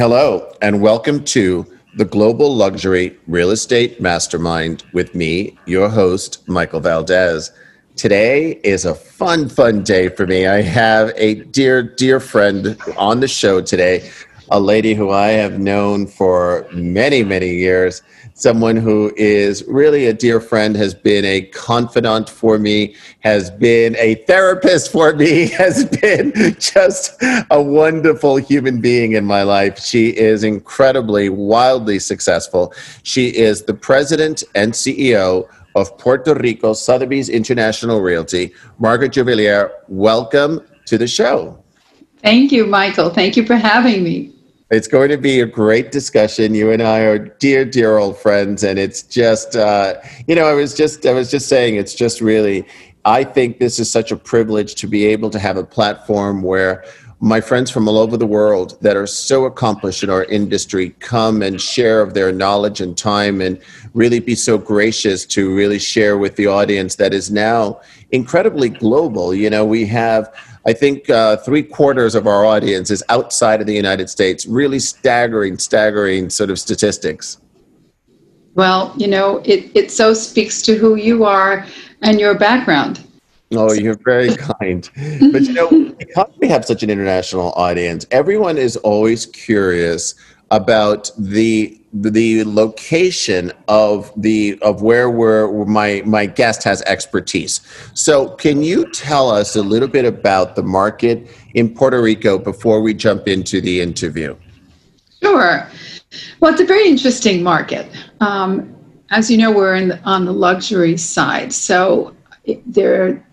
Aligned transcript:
Hello, 0.00 0.50
and 0.62 0.80
welcome 0.80 1.22
to 1.24 1.66
the 1.94 2.06
Global 2.06 2.56
Luxury 2.56 3.18
Real 3.26 3.50
Estate 3.50 4.00
Mastermind 4.00 4.82
with 4.94 5.14
me, 5.14 5.58
your 5.66 5.90
host, 5.90 6.42
Michael 6.48 6.80
Valdez. 6.80 7.52
Today 7.96 8.52
is 8.64 8.86
a 8.86 8.94
fun, 8.94 9.46
fun 9.46 9.82
day 9.82 10.08
for 10.08 10.26
me. 10.26 10.46
I 10.46 10.62
have 10.62 11.12
a 11.16 11.34
dear, 11.34 11.82
dear 11.82 12.18
friend 12.18 12.78
on 12.96 13.20
the 13.20 13.28
show 13.28 13.60
today, 13.60 14.10
a 14.50 14.60
lady 14.60 14.94
who 14.94 15.10
I 15.10 15.28
have 15.28 15.58
known 15.58 16.06
for 16.06 16.66
many, 16.72 17.22
many 17.22 17.54
years 17.54 18.02
someone 18.40 18.76
who 18.76 19.12
is 19.16 19.62
really 19.68 20.06
a 20.06 20.14
dear 20.14 20.40
friend, 20.40 20.74
has 20.74 20.94
been 20.94 21.24
a 21.26 21.42
confidant 21.42 22.28
for 22.28 22.58
me, 22.58 22.94
has 23.20 23.50
been 23.50 23.94
a 23.96 24.14
therapist 24.26 24.90
for 24.90 25.14
me, 25.14 25.48
has 25.58 25.84
been 25.84 26.32
just 26.58 27.22
a 27.50 27.62
wonderful 27.62 28.36
human 28.36 28.80
being 28.80 29.12
in 29.12 29.24
my 29.24 29.42
life. 29.42 29.78
She 29.78 30.08
is 30.16 30.42
incredibly, 30.42 31.28
wildly 31.28 31.98
successful. 31.98 32.72
She 33.02 33.28
is 33.28 33.64
the 33.64 33.74
president 33.74 34.42
and 34.54 34.72
CEO 34.72 35.46
of 35.74 35.96
Puerto 35.98 36.34
Rico 36.34 36.72
Sotheby's 36.72 37.28
International 37.28 38.00
Realty. 38.00 38.54
Margaret 38.78 39.12
Juvillier, 39.12 39.70
welcome 39.88 40.60
to 40.86 40.96
the 40.96 41.06
show. 41.06 41.62
Thank 42.22 42.52
you, 42.52 42.66
Michael. 42.66 43.10
Thank 43.10 43.36
you 43.36 43.46
for 43.46 43.56
having 43.56 44.02
me. 44.02 44.32
It's 44.70 44.86
going 44.86 45.08
to 45.08 45.18
be 45.18 45.40
a 45.40 45.46
great 45.46 45.90
discussion. 45.90 46.54
You 46.54 46.70
and 46.70 46.80
I 46.80 47.00
are 47.00 47.18
dear, 47.18 47.64
dear 47.64 47.98
old 47.98 48.16
friends, 48.16 48.62
and 48.62 48.78
it's 48.78 49.02
just, 49.02 49.56
uh, 49.56 49.94
you 50.28 50.36
know, 50.36 50.46
I 50.46 50.54
was 50.54 50.74
just, 50.74 51.04
I 51.04 51.12
was 51.12 51.28
just 51.28 51.48
saying, 51.48 51.74
it's 51.74 51.92
just 51.92 52.20
really, 52.20 52.64
I 53.04 53.24
think 53.24 53.58
this 53.58 53.80
is 53.80 53.90
such 53.90 54.12
a 54.12 54.16
privilege 54.16 54.76
to 54.76 54.86
be 54.86 55.06
able 55.06 55.28
to 55.30 55.40
have 55.40 55.56
a 55.56 55.64
platform 55.64 56.42
where 56.42 56.84
my 57.18 57.40
friends 57.40 57.68
from 57.68 57.88
all 57.88 57.98
over 57.98 58.16
the 58.16 58.26
world 58.26 58.78
that 58.80 58.96
are 58.96 59.08
so 59.08 59.44
accomplished 59.44 60.04
in 60.04 60.08
our 60.08 60.24
industry 60.24 60.90
come 61.00 61.42
and 61.42 61.60
share 61.60 62.00
of 62.00 62.14
their 62.14 62.32
knowledge 62.32 62.80
and 62.80 62.96
time 62.96 63.40
and 63.40 63.60
really 63.92 64.20
be 64.20 64.36
so 64.36 64.56
gracious 64.56 65.26
to 65.26 65.52
really 65.52 65.80
share 65.80 66.16
with 66.16 66.36
the 66.36 66.46
audience 66.46 66.94
that 66.94 67.12
is 67.12 67.28
now 67.30 67.80
incredibly 68.12 68.68
global. 68.68 69.34
You 69.34 69.50
know, 69.50 69.64
we 69.64 69.84
have 69.86 70.32
I 70.66 70.72
think 70.72 71.08
uh, 71.08 71.38
three 71.38 71.62
quarters 71.62 72.14
of 72.14 72.26
our 72.26 72.44
audience 72.44 72.90
is 72.90 73.02
outside 73.08 73.60
of 73.60 73.66
the 73.66 73.74
United 73.74 74.10
States. 74.10 74.46
Really 74.46 74.78
staggering, 74.78 75.58
staggering 75.58 76.28
sort 76.28 76.50
of 76.50 76.58
statistics. 76.58 77.38
Well, 78.54 78.92
you 78.96 79.08
know, 79.08 79.38
it, 79.44 79.70
it 79.74 79.90
so 79.90 80.12
speaks 80.12 80.60
to 80.62 80.76
who 80.76 80.96
you 80.96 81.24
are 81.24 81.66
and 82.02 82.20
your 82.20 82.34
background. 82.34 83.00
Oh, 83.52 83.72
you're 83.72 83.98
very 84.04 84.36
kind. 84.60 84.88
But 85.32 85.42
you 85.42 85.52
know, 85.52 85.94
because 85.98 86.30
we 86.38 86.48
have 86.48 86.64
such 86.64 86.82
an 86.82 86.90
international 86.90 87.52
audience, 87.52 88.06
everyone 88.10 88.58
is 88.58 88.76
always 88.78 89.26
curious 89.26 90.14
about 90.50 91.10
the 91.16 91.79
the 91.92 92.44
location 92.44 93.50
of 93.66 94.12
the 94.16 94.58
of 94.62 94.82
where 94.82 95.10
we're 95.10 95.64
my 95.64 96.02
my 96.06 96.26
guest 96.26 96.62
has 96.62 96.82
expertise. 96.82 97.60
So, 97.94 98.30
can 98.36 98.62
you 98.62 98.90
tell 98.92 99.30
us 99.30 99.56
a 99.56 99.62
little 99.62 99.88
bit 99.88 100.04
about 100.04 100.54
the 100.54 100.62
market 100.62 101.28
in 101.54 101.74
Puerto 101.74 102.00
Rico 102.00 102.38
before 102.38 102.80
we 102.80 102.94
jump 102.94 103.26
into 103.26 103.60
the 103.60 103.80
interview? 103.80 104.36
Sure. 105.22 105.68
Well, 106.40 106.52
it's 106.52 106.60
a 106.60 106.66
very 106.66 106.88
interesting 106.88 107.42
market. 107.42 107.86
Um, 108.20 108.76
as 109.10 109.30
you 109.30 109.36
know, 109.36 109.50
we're 109.50 109.74
in 109.74 109.88
the, 109.88 110.00
on 110.04 110.24
the 110.24 110.32
luxury 110.32 110.96
side, 110.96 111.52
so 111.52 112.14
there 112.66 113.24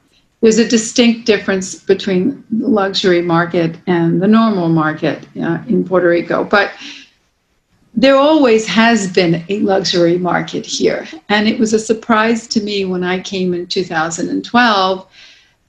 there's 0.42 0.60
a 0.60 0.68
distinct 0.68 1.26
difference 1.26 1.76
between 1.76 2.44
the 2.52 2.68
luxury 2.68 3.22
market 3.22 3.76
and 3.88 4.22
the 4.22 4.28
normal 4.28 4.70
market 4.70 5.28
uh, 5.42 5.64
in 5.68 5.84
Puerto 5.84 6.08
Rico, 6.08 6.44
but 6.44 6.72
there 7.98 8.16
always 8.16 8.68
has 8.68 9.12
been 9.12 9.44
a 9.50 9.60
luxury 9.62 10.20
market 10.20 10.64
here. 10.64 11.08
And 11.30 11.48
it 11.48 11.58
was 11.58 11.74
a 11.74 11.80
surprise 11.80 12.46
to 12.50 12.62
me 12.62 12.86
when 12.86 13.04
I 13.04 13.20
came 13.20 13.56
in 13.56 13.66
2012 13.66 15.08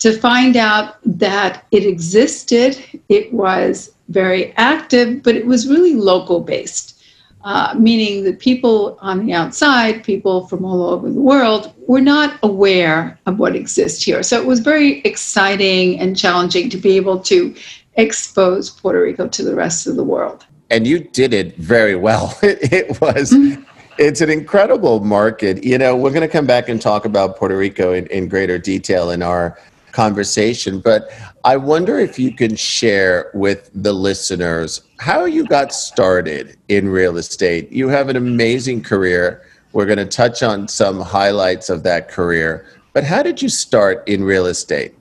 to 0.00 0.18
find 0.18 0.56
out 0.56 0.96
that 1.04 1.64
it 1.70 1.86
existed. 1.86 2.84
It 3.08 3.32
was 3.32 3.94
very 4.10 4.52
active, 4.58 5.22
but 5.22 5.36
it 5.36 5.46
was 5.46 5.68
really 5.68 5.94
local 5.94 6.40
based, 6.40 7.02
uh, 7.44 7.74
meaning 7.78 8.24
that 8.24 8.40
people 8.40 8.98
on 9.00 9.24
the 9.24 9.32
outside, 9.32 10.04
people 10.04 10.46
from 10.48 10.66
all 10.66 10.82
over 10.82 11.08
the 11.08 11.20
world, 11.20 11.72
were 11.86 12.02
not 12.02 12.38
aware 12.42 13.18
of 13.24 13.38
what 13.38 13.56
exists 13.56 14.02
here. 14.02 14.22
So 14.22 14.38
it 14.38 14.46
was 14.46 14.60
very 14.60 15.00
exciting 15.00 15.98
and 15.98 16.14
challenging 16.14 16.68
to 16.70 16.76
be 16.76 16.94
able 16.98 17.20
to 17.20 17.54
expose 17.94 18.68
Puerto 18.68 19.02
Rico 19.02 19.26
to 19.28 19.42
the 19.42 19.54
rest 19.54 19.86
of 19.86 19.96
the 19.96 20.04
world 20.04 20.44
and 20.70 20.86
you 20.86 21.00
did 21.00 21.32
it 21.34 21.56
very 21.56 21.96
well. 21.96 22.36
It, 22.42 22.72
it 22.72 23.00
was. 23.00 23.32
Mm-hmm. 23.32 23.62
It's 23.98 24.20
an 24.20 24.30
incredible 24.30 25.00
market. 25.00 25.64
You 25.64 25.76
know, 25.76 25.96
we're 25.96 26.12
going 26.12 26.22
to 26.22 26.28
come 26.28 26.46
back 26.46 26.68
and 26.68 26.80
talk 26.80 27.04
about 27.04 27.36
Puerto 27.36 27.56
Rico 27.56 27.92
in, 27.92 28.06
in 28.06 28.28
greater 28.28 28.56
detail 28.56 29.10
in 29.10 29.22
our 29.22 29.58
conversation, 29.90 30.80
but 30.80 31.10
I 31.44 31.56
wonder 31.56 31.98
if 31.98 32.18
you 32.18 32.32
can 32.32 32.54
share 32.54 33.30
with 33.34 33.70
the 33.74 33.92
listeners 33.92 34.82
how 35.00 35.24
you 35.24 35.44
got 35.46 35.72
started 35.72 36.56
in 36.68 36.88
real 36.88 37.16
estate. 37.16 37.72
You 37.72 37.88
have 37.88 38.08
an 38.08 38.14
amazing 38.14 38.82
career. 38.82 39.42
We're 39.72 39.86
going 39.86 39.98
to 39.98 40.06
touch 40.06 40.44
on 40.44 40.68
some 40.68 41.00
highlights 41.00 41.68
of 41.68 41.82
that 41.82 42.08
career, 42.08 42.66
but 42.92 43.02
how 43.02 43.24
did 43.24 43.42
you 43.42 43.48
start 43.48 44.06
in 44.06 44.22
real 44.22 44.46
estate? 44.46 44.94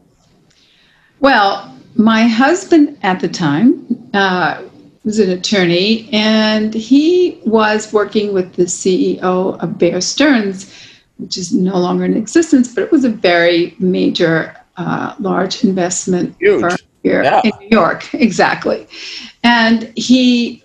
Well, 1.20 1.78
my 1.96 2.24
husband 2.24 2.98
at 3.04 3.20
the 3.20 3.28
time 3.28 4.10
uh, 4.14 4.64
was 5.08 5.20
an 5.20 5.30
attorney, 5.30 6.10
and 6.12 6.74
he 6.74 7.40
was 7.46 7.94
working 7.94 8.34
with 8.34 8.56
the 8.56 8.66
CEO 8.66 9.58
of 9.64 9.78
Bear 9.78 10.02
Stearns, 10.02 10.70
which 11.16 11.38
is 11.38 11.54
no 11.54 11.78
longer 11.78 12.04
in 12.04 12.18
existence, 12.18 12.76
but 12.76 12.84
it 12.84 12.92
was 12.92 13.06
a 13.06 13.10
very 13.10 13.74
major, 13.80 14.54
uh, 14.76 15.16
large 15.18 15.64
investment 15.64 16.36
Huge. 16.42 16.60
firm 16.60 16.78
here 17.04 17.24
yeah. 17.24 17.40
in 17.46 17.54
New 17.62 17.70
York. 17.72 18.14
Exactly. 18.14 18.86
And 19.46 19.94
he, 19.96 20.62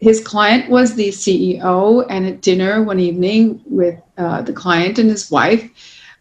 his 0.00 0.18
client 0.18 0.70
was 0.70 0.94
the 0.94 1.10
CEO, 1.10 2.06
and 2.08 2.24
at 2.24 2.40
dinner 2.40 2.82
one 2.82 2.98
evening 2.98 3.60
with 3.66 4.00
uh, 4.16 4.40
the 4.40 4.54
client 4.54 4.98
and 4.98 5.10
his 5.10 5.30
wife, 5.30 5.70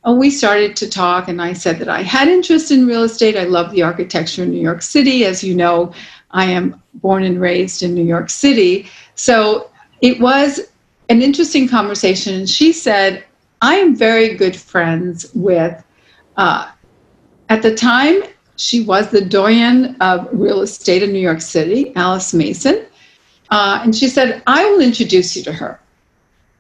uh, 0.06 0.12
we 0.12 0.30
started 0.30 0.76
to 0.76 0.90
talk, 0.90 1.30
and 1.30 1.42
I 1.42 1.54
said 1.54 1.80
that 1.80 1.88
I 1.88 2.02
had 2.02 2.28
interest 2.28 2.72
in 2.72 2.88
real 2.88 3.04
estate. 3.04 3.38
I 3.38 3.46
love 3.46 3.72
the 3.72 3.84
architecture 3.84 4.44
in 4.44 4.52
New 4.52 4.62
York 4.62 4.82
City. 4.82 5.24
As 5.24 5.46
you 5.46 5.56
know, 5.56 5.94
I 6.34 6.46
am 6.46 6.82
born 6.96 7.24
and 7.24 7.40
raised 7.40 7.84
in 7.84 7.94
New 7.94 8.04
York 8.04 8.30
City. 8.30 8.90
So 9.16 9.70
it 10.02 10.20
was 10.20 10.60
an 11.10 11.22
interesting 11.22 11.68
conversation. 11.68 12.36
And 12.36 12.50
she 12.50 12.74
said, 12.74 13.24
I 13.62 13.76
am 13.76 13.96
very 13.96 14.36
good 14.36 14.56
friends 14.56 15.32
with, 15.34 15.82
uh, 16.38 16.72
at 17.50 17.62
the 17.62 17.76
time, 17.76 18.24
she 18.56 18.82
was 18.82 19.10
the 19.10 19.22
doyen 19.22 19.96
of 20.02 20.28
real 20.32 20.62
estate 20.62 21.04
in 21.04 21.12
New 21.12 21.20
York 21.20 21.42
City, 21.42 21.94
Alice 21.96 22.34
Mason. 22.34 22.86
Uh, 23.50 23.80
and 23.84 23.96
she 23.96 24.08
said, 24.08 24.42
I 24.48 24.66
will 24.66 24.82
introduce 24.82 25.36
you 25.36 25.44
to 25.44 25.54
her. 25.54 25.80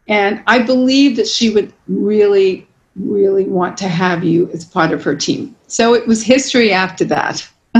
And 0.08 0.44
I 0.48 0.60
believe 0.60 1.16
that 1.16 1.28
she 1.28 1.50
would 1.50 1.74
really, 1.88 2.68
really 2.96 3.46
want 3.46 3.78
to 3.78 3.88
have 3.88 4.24
you 4.24 4.50
as 4.52 4.66
part 4.66 4.92
of 4.92 5.04
her 5.04 5.16
team. 5.16 5.56
So 5.68 5.94
it 5.94 6.06
was 6.08 6.22
history 6.24 6.72
after 6.72 7.06
that. 7.06 7.48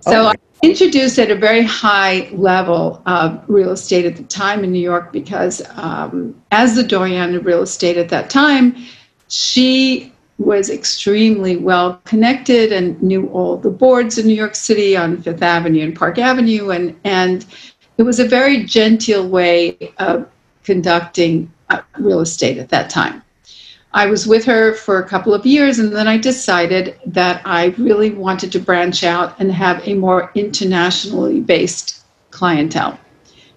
so 0.00 0.28
okay 0.28 0.47
introduced 0.62 1.18
at 1.18 1.30
a 1.30 1.34
very 1.34 1.62
high 1.62 2.28
level 2.32 3.02
of 3.06 3.42
real 3.48 3.70
estate 3.70 4.04
at 4.04 4.16
the 4.16 4.24
time 4.24 4.64
in 4.64 4.72
New 4.72 4.80
York 4.80 5.12
because, 5.12 5.62
um, 5.76 6.34
as 6.50 6.74
the 6.74 6.82
doyen 6.82 7.34
of 7.34 7.46
real 7.46 7.62
estate 7.62 7.96
at 7.96 8.08
that 8.08 8.30
time, 8.30 8.74
she 9.28 10.12
was 10.38 10.70
extremely 10.70 11.56
well 11.56 12.00
connected 12.04 12.72
and 12.72 13.00
knew 13.02 13.26
all 13.28 13.56
the 13.56 13.70
boards 13.70 14.18
in 14.18 14.26
New 14.26 14.34
York 14.34 14.54
City 14.54 14.96
on 14.96 15.20
Fifth 15.22 15.42
Avenue 15.42 15.82
and 15.82 15.96
Park 15.96 16.18
Avenue, 16.18 16.70
and 16.70 16.98
and 17.04 17.44
it 17.96 18.04
was 18.04 18.20
a 18.20 18.24
very 18.24 18.64
genteel 18.64 19.28
way 19.28 19.76
of 19.98 20.28
conducting 20.64 21.52
uh, 21.70 21.82
real 21.98 22.20
estate 22.20 22.58
at 22.58 22.68
that 22.68 22.88
time. 22.88 23.22
I 23.92 24.06
was 24.06 24.26
with 24.26 24.44
her 24.44 24.74
for 24.74 24.98
a 24.98 25.08
couple 25.08 25.32
of 25.32 25.46
years, 25.46 25.78
and 25.78 25.94
then 25.94 26.06
I 26.06 26.18
decided 26.18 26.98
that 27.06 27.40
I 27.44 27.74
really 27.78 28.10
wanted 28.10 28.52
to 28.52 28.58
branch 28.58 29.02
out 29.02 29.38
and 29.40 29.50
have 29.50 29.86
a 29.86 29.94
more 29.94 30.30
internationally 30.34 31.40
based 31.40 32.04
clientele. 32.30 32.98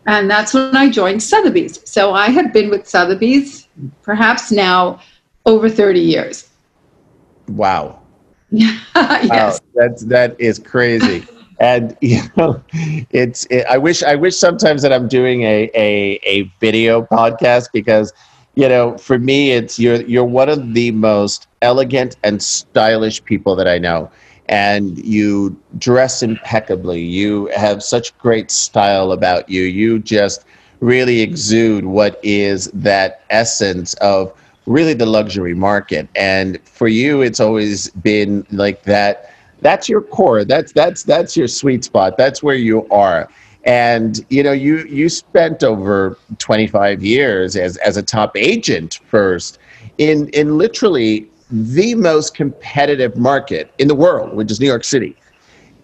And 0.07 0.29
that's 0.31 0.53
when 0.53 0.75
I 0.75 0.89
joined 0.89 1.21
Sotheby's. 1.21 1.87
So 1.89 2.13
I 2.13 2.29
have 2.29 2.53
been 2.53 2.69
with 2.69 2.87
Sotheby's 2.87 3.67
perhaps 4.01 4.51
now 4.51 5.01
over 5.45 5.69
30 5.69 5.99
years. 5.99 6.49
Wow. 7.49 7.99
yes. 8.51 8.81
Wow, 8.95 9.57
that's 9.75 10.03
that 10.05 10.39
is 10.39 10.59
crazy. 10.59 11.25
and 11.61 11.95
you 12.01 12.21
know 12.35 12.61
it's 13.11 13.45
it, 13.51 13.65
i 13.67 13.77
wish 13.77 14.01
i 14.01 14.15
wish 14.15 14.35
sometimes 14.35 14.81
that 14.81 14.91
i'm 14.91 15.07
doing 15.07 15.43
a, 15.43 15.69
a 15.75 16.19
a 16.23 16.51
video 16.59 17.03
podcast 17.03 17.69
because 17.71 18.11
you 18.55 18.67
know, 18.67 18.97
for 18.97 19.17
me, 19.17 19.51
it's 19.51 19.79
you're 19.79 20.01
you're 20.03 20.25
one 20.25 20.49
of 20.49 20.73
the 20.73 20.91
most 20.91 21.47
elegant 21.61 22.17
and 22.23 22.41
stylish 22.41 23.23
people 23.23 23.55
that 23.55 23.67
I 23.67 23.77
know. 23.77 24.11
and 24.49 24.97
you 25.05 25.55
dress 25.77 26.21
impeccably. 26.21 27.01
You 27.01 27.47
have 27.55 27.81
such 27.83 28.17
great 28.17 28.51
style 28.51 29.11
about 29.11 29.49
you. 29.49 29.61
You 29.63 29.99
just 29.99 30.43
really 30.81 31.21
exude 31.21 31.85
what 31.85 32.19
is 32.23 32.67
that 32.73 33.21
essence 33.29 33.93
of 33.95 34.33
really 34.65 34.93
the 34.93 35.05
luxury 35.05 35.53
market. 35.53 36.09
And 36.15 36.59
for 36.65 36.87
you, 36.87 37.21
it's 37.21 37.39
always 37.39 37.89
been 37.91 38.45
like 38.51 38.83
that. 38.83 39.31
That's 39.61 39.87
your 39.89 40.01
core. 40.01 40.43
That's 40.43 40.71
that's 40.73 41.03
that's 41.03 41.35
your 41.37 41.47
sweet 41.47 41.83
spot. 41.83 42.17
That's 42.17 42.43
where 42.43 42.55
you 42.55 42.87
are. 42.89 43.29
And 43.63 44.25
you 44.29 44.41
know, 44.41 44.51
you 44.51 44.79
you 44.85 45.07
spent 45.09 45.63
over 45.63 46.17
25 46.39 47.03
years 47.03 47.55
as 47.55 47.77
as 47.77 47.95
a 47.95 48.03
top 48.03 48.35
agent 48.35 48.99
first 49.07 49.59
in 49.97 50.29
in 50.29 50.57
literally 50.57 51.29
the 51.51 51.95
most 51.95 52.33
competitive 52.33 53.17
market 53.17 53.73
in 53.77 53.87
the 53.87 53.95
world, 53.95 54.35
which 54.35 54.49
is 54.49 54.59
New 54.59 54.67
York 54.67 54.83
City. 54.83 55.15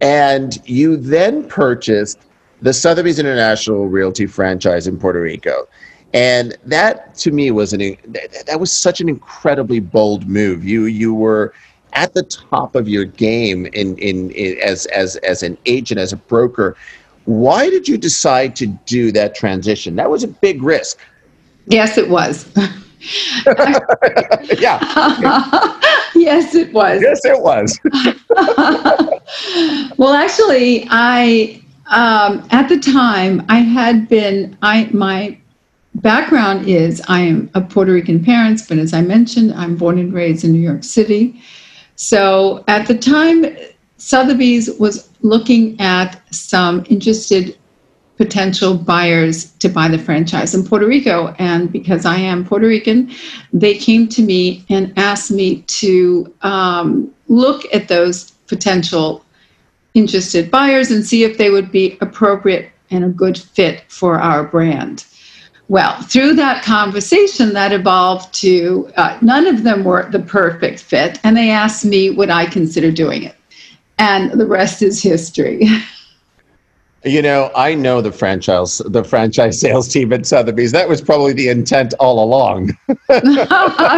And 0.01 0.57
you 0.67 0.97
then 0.97 1.47
purchased 1.47 2.19
the 2.61 2.73
Sotheby's 2.73 3.19
International 3.19 3.87
Realty 3.87 4.25
franchise 4.25 4.87
in 4.87 4.97
Puerto 4.97 5.21
Rico. 5.21 5.67
And 6.13 6.57
that 6.65 7.15
to 7.15 7.31
me 7.31 7.51
was 7.51 7.73
an 7.73 7.97
that 8.45 8.59
was 8.59 8.71
such 8.71 9.01
an 9.01 9.09
incredibly 9.09 9.79
bold 9.79 10.27
move. 10.27 10.63
You 10.63 10.85
you 10.85 11.13
were 11.13 11.53
at 11.93 12.13
the 12.13 12.23
top 12.23 12.75
of 12.75 12.87
your 12.87 13.05
game 13.05 13.65
in, 13.67 13.97
in, 13.97 14.31
in 14.31 14.57
as 14.59 14.85
as 14.87 15.17
as 15.17 15.43
an 15.43 15.57
agent 15.65 15.99
as 15.99 16.13
a 16.13 16.17
broker. 16.17 16.77
Why 17.27 17.69
did 17.69 17.89
you 17.89 17.97
decide 17.97 18.55
to 18.55 18.67
do 18.67 19.11
that 19.11 19.35
transition? 19.35 19.97
That 19.97 20.09
was 20.09 20.23
a 20.23 20.29
big 20.29 20.63
risk. 20.63 20.97
Yes, 21.65 21.97
it 21.97 22.09
was. 22.09 22.49
yeah. 24.57 24.79
yes, 26.15 26.55
it 26.55 26.71
was. 26.71 27.01
Yes, 27.01 27.25
it 27.25 27.41
was. 27.41 27.77
well, 29.97 30.13
actually, 30.13 30.87
I 30.89 31.61
um, 31.87 32.47
at 32.51 32.69
the 32.69 32.79
time 32.79 33.45
I 33.49 33.57
had 33.57 34.07
been 34.07 34.57
I 34.61 34.89
my 34.93 35.37
background 35.95 36.69
is 36.69 37.01
I 37.09 37.19
am 37.19 37.51
of 37.55 37.67
Puerto 37.67 37.91
Rican 37.91 38.23
parents, 38.23 38.65
but 38.65 38.77
as 38.77 38.93
I 38.93 39.01
mentioned, 39.01 39.53
I'm 39.53 39.75
born 39.75 39.99
and 39.99 40.13
raised 40.13 40.45
in 40.45 40.53
New 40.53 40.61
York 40.61 40.85
City. 40.85 41.41
So 41.97 42.63
at 42.69 42.87
the 42.87 42.97
time, 42.97 43.45
Sotheby's 43.97 44.69
was 44.79 45.09
looking 45.21 45.79
at 45.79 46.21
some 46.33 46.85
interested 46.89 47.57
potential 48.17 48.75
buyers 48.75 49.51
to 49.53 49.69
buy 49.69 49.87
the 49.87 49.99
franchise 49.99 50.53
in 50.55 50.65
Puerto 50.65 50.87
Rico. 50.87 51.35
And 51.37 51.71
because 51.71 52.05
I 52.05 52.17
am 52.17 52.43
Puerto 52.45 52.67
Rican, 52.67 53.11
they 53.53 53.75
came 53.77 54.07
to 54.09 54.21
me 54.21 54.65
and 54.69 54.91
asked 54.97 55.31
me 55.31 55.61
to 55.61 56.33
um, 56.41 57.13
look 57.27 57.63
at 57.73 57.87
those 57.87 58.31
potential 58.47 59.23
interested 59.93 60.49
buyers 60.51 60.91
and 60.91 61.05
see 61.05 61.23
if 61.23 61.37
they 61.37 61.49
would 61.49 61.71
be 61.71 61.97
appropriate 62.01 62.71
and 62.89 63.03
a 63.03 63.09
good 63.09 63.37
fit 63.37 63.83
for 63.87 64.19
our 64.19 64.43
brand. 64.43 65.05
Well, 65.69 66.01
through 66.03 66.35
that 66.35 66.63
conversation, 66.63 67.53
that 67.53 67.73
evolved 67.73 68.33
to 68.35 68.89
uh, 68.95 69.17
none 69.21 69.47
of 69.47 69.63
them 69.63 69.83
were 69.83 70.09
the 70.09 70.19
perfect 70.19 70.79
fit, 70.79 71.19
and 71.25 71.35
they 71.35 71.49
asked 71.49 71.83
me 71.83 72.09
would 72.09 72.29
I 72.29 72.45
consider 72.45 72.89
doing 72.89 73.23
it. 73.23 73.36
And 73.99 74.31
the 74.39 74.45
rest 74.45 74.81
is 74.81 75.01
history. 75.01 75.67
You 77.07 77.21
know, 77.21 77.51
I 77.55 77.75
know 77.75 78.01
the 78.01 78.11
franchise 78.11 78.79
the 78.79 79.03
franchise 79.03 79.59
sales 79.61 79.87
team 79.87 80.11
at 80.13 80.25
Sotheby's. 80.25 80.71
That 80.71 80.89
was 80.89 81.01
probably 81.01 81.33
the 81.33 81.49
intent 81.49 81.93
all 81.99 82.23
along. 82.23 82.77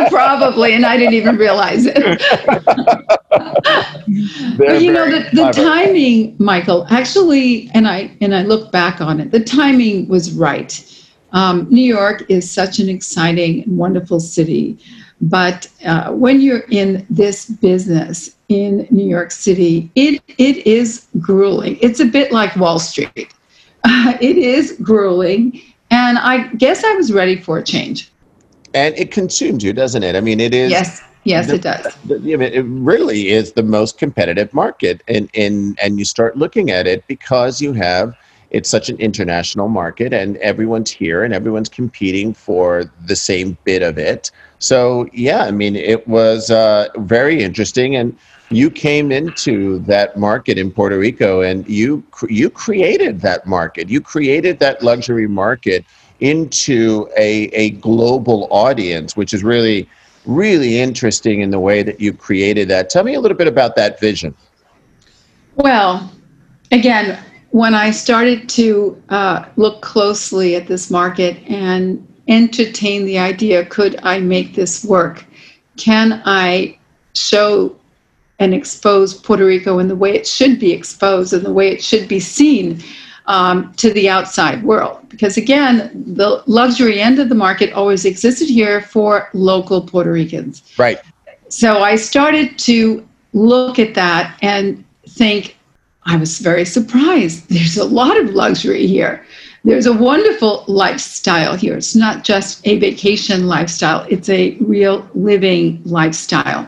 probably, 0.09 0.73
and 0.73 0.85
I 0.85 0.97
didn't 0.97 1.13
even 1.13 1.37
realize 1.37 1.85
it. 1.85 2.21
but 4.57 4.81
you 4.81 4.91
know, 4.91 5.09
the, 5.09 5.29
the 5.33 5.51
timing, 5.51 6.35
Michael, 6.39 6.85
actually, 6.89 7.69
and 7.73 7.87
I 7.87 8.11
and 8.21 8.35
I 8.35 8.43
look 8.43 8.71
back 8.71 9.01
on 9.01 9.19
it, 9.19 9.31
the 9.31 9.39
timing 9.39 10.07
was 10.07 10.31
right. 10.33 10.85
Um, 11.31 11.67
New 11.69 11.81
York 11.81 12.25
is 12.29 12.49
such 12.49 12.79
an 12.79 12.89
exciting 12.89 13.63
and 13.63 13.77
wonderful 13.77 14.19
city. 14.19 14.77
But 15.21 15.67
uh, 15.85 16.11
when 16.13 16.41
you're 16.41 16.65
in 16.69 17.05
this 17.09 17.49
business 17.49 18.35
in 18.47 18.87
New 18.89 19.07
York 19.07 19.31
City, 19.31 19.91
it, 19.95 20.21
it 20.37 20.65
is 20.65 21.07
grueling. 21.19 21.77
It's 21.81 21.99
a 21.99 22.05
bit 22.05 22.31
like 22.31 22.55
Wall 22.55 22.79
Street. 22.79 23.33
Uh, 23.83 24.17
it 24.21 24.37
is 24.37 24.77
grueling. 24.81 25.61
And 25.91 26.17
I 26.17 26.47
guess 26.55 26.83
I 26.83 26.93
was 26.93 27.11
ready 27.11 27.35
for 27.35 27.57
a 27.57 27.63
change. 27.63 28.11
And 28.73 28.95
it 28.97 29.11
consumes 29.11 29.63
you, 29.63 29.73
doesn't 29.73 30.03
it? 30.03 30.15
I 30.15 30.21
mean, 30.21 30.39
it 30.39 30.53
is. 30.53 30.71
Yes. 30.71 31.01
Yes, 31.25 31.47
the, 31.47 31.55
it 31.55 31.61
does. 31.63 31.95
The, 32.05 32.33
it 32.33 32.61
really 32.61 33.29
is 33.29 33.51
the 33.51 33.61
most 33.61 33.97
competitive 33.97 34.53
market, 34.53 35.03
and 35.09 35.29
and 35.35 35.77
and 35.81 35.99
you 35.99 36.05
start 36.05 36.37
looking 36.37 36.71
at 36.71 36.87
it 36.87 37.05
because 37.07 37.61
you 37.61 37.73
have 37.73 38.15
it's 38.51 38.69
such 38.69 38.89
an 38.89 38.97
international 38.97 39.67
market 39.67 40.13
and 40.13 40.37
everyone's 40.37 40.91
here 40.91 41.23
and 41.23 41.33
everyone's 41.33 41.69
competing 41.69 42.33
for 42.33 42.91
the 43.05 43.15
same 43.15 43.57
bit 43.63 43.83
of 43.83 43.97
it 43.97 44.31
so 44.59 45.07
yeah 45.13 45.43
i 45.43 45.51
mean 45.51 45.75
it 45.75 46.07
was 46.07 46.51
uh, 46.51 46.87
very 46.97 47.41
interesting 47.41 47.95
and 47.95 48.17
you 48.51 48.71
came 48.71 49.11
into 49.11 49.79
that 49.79 50.17
market 50.17 50.57
in 50.57 50.71
puerto 50.71 50.97
rico 50.97 51.41
and 51.41 51.67
you 51.67 52.03
you 52.27 52.49
created 52.49 53.21
that 53.21 53.45
market. 53.45 53.89
You 53.89 54.01
created 54.01 54.59
that 54.59 54.81
luxury 54.81 55.27
market 55.27 55.85
into 56.19 57.09
a, 57.17 57.45
a 57.47 57.71
global 57.71 58.47
audience 58.51 59.15
which 59.15 59.33
is 59.33 59.43
really 59.43 59.87
really 60.25 60.79
interesting 60.79 61.41
in 61.41 61.49
the 61.49 61.59
way 61.59 61.81
that 61.81 61.99
you 62.01 62.11
created 62.11 62.67
that. 62.67 62.89
Tell 62.89 63.03
me 63.03 63.13
a 63.13 63.19
little 63.19 63.37
bit 63.37 63.47
about 63.47 63.75
that 63.77 63.99
vision. 63.99 64.35
Well 65.55 66.11
again 66.71 67.23
when 67.51 67.73
I 67.73 67.91
started 67.91 68.47
to 68.49 69.01
uh, 69.09 69.45
look 69.55 69.81
closely 69.81 70.55
at 70.55 70.67
this 70.67 70.91
market 70.91 71.37
and 71.47 72.05
entertain 72.29 73.05
the 73.05 73.17
idea 73.17 73.65
could 73.65 73.99
I 74.03 74.19
make 74.19 74.55
this 74.55 74.85
work? 74.85 75.25
Can 75.77 76.21
I 76.25 76.77
show 77.15 77.75
and 78.39 78.53
expose 78.53 79.13
Puerto 79.13 79.45
Rico 79.45 79.79
in 79.79 79.89
the 79.89 79.95
way 79.95 80.13
it 80.15 80.25
should 80.25 80.59
be 80.59 80.71
exposed 80.71 81.33
and 81.33 81.45
the 81.45 81.51
way 81.51 81.69
it 81.69 81.83
should 81.83 82.07
be 82.07 82.19
seen 82.19 82.81
um, 83.25 83.73
to 83.73 83.91
the 83.91 84.07
outside 84.07 84.63
world? 84.63 84.99
Because 85.09 85.35
again, 85.35 85.91
the 86.13 86.43
luxury 86.45 87.01
end 87.01 87.19
of 87.19 87.29
the 87.29 87.35
market 87.35 87.73
always 87.73 88.05
existed 88.05 88.47
here 88.47 88.81
for 88.81 89.29
local 89.33 89.81
Puerto 89.81 90.11
Ricans. 90.11 90.63
Right. 90.77 91.01
So 91.49 91.81
I 91.81 91.95
started 91.95 92.57
to 92.59 93.05
look 93.33 93.79
at 93.79 93.95
that 93.95 94.37
and 94.41 94.83
think 95.07 95.57
I 96.03 96.15
was 96.15 96.39
very 96.39 96.65
surprised. 96.65 97.49
There's 97.49 97.77
a 97.77 97.85
lot 97.85 98.17
of 98.17 98.29
luxury 98.29 98.87
here. 98.87 99.25
There's 99.63 99.85
a 99.85 99.93
wonderful 99.93 100.63
lifestyle 100.67 101.55
here. 101.55 101.75
It's 101.75 101.95
not 101.95 102.23
just 102.23 102.65
a 102.65 102.79
vacation 102.79 103.47
lifestyle, 103.47 104.05
it's 104.09 104.29
a 104.29 104.55
real 104.61 105.09
living 105.13 105.81
lifestyle. 105.83 106.67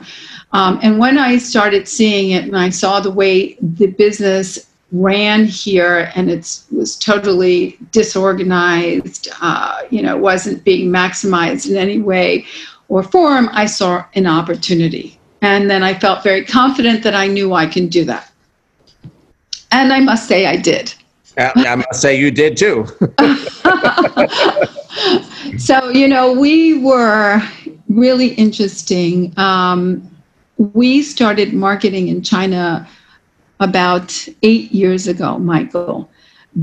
Um, 0.54 0.80
and 0.84 1.00
when 1.00 1.18
I 1.18 1.38
started 1.38 1.88
seeing 1.88 2.32
it 2.32 2.44
and 2.44 2.58
I 2.58 2.70
saw 2.70 3.00
the 3.00 3.12
way 3.12 3.56
the 3.62 3.88
business 3.88 4.68
ran 4.92 5.46
here 5.46 6.12
and 6.16 6.30
it 6.30 6.60
was 6.72 6.98
totally 6.98 7.78
disorganized, 7.92 9.30
uh, 9.42 9.84
you 9.90 10.02
know, 10.02 10.18
wasn't 10.18 10.64
being 10.66 10.90
maximized 10.90 11.70
in 11.70 11.78
any 11.78 12.00
way 12.00 12.46
or 12.90 13.02
form, 13.02 13.50
I 13.54 13.68
saw 13.68 14.04
an 14.16 14.28
opportunity. 14.28 15.18
And 15.42 15.70
then 15.70 15.82
I 15.82 15.94
felt 15.98 16.24
very 16.24 16.44
confident 16.44 17.04
that 17.04 17.16
I 17.16 17.28
knew 17.28 17.54
I 17.54 17.66
can 17.66 17.88
do 17.88 18.04
that. 18.06 18.30
And 19.72 19.94
I 19.94 20.02
must 20.02 20.28
say, 20.28 20.46
I 20.46 20.58
did. 20.58 20.94
I 21.38 21.76
must 21.76 22.02
say, 22.02 22.18
you 22.18 22.32
did 22.32 22.58
too. 22.58 22.86
so, 25.58 25.90
you 25.90 26.08
know, 26.08 26.34
we 26.34 26.80
were 26.80 27.42
really 27.90 28.34
interesting. 28.34 29.34
Um, 29.38 30.08
we 30.58 31.02
started 31.02 31.54
marketing 31.54 32.10
in 32.10 32.22
China 32.22 32.88
about 33.60 34.28
eight 34.44 34.72
years 34.72 35.08
ago, 35.08 35.38
Michael, 35.38 36.10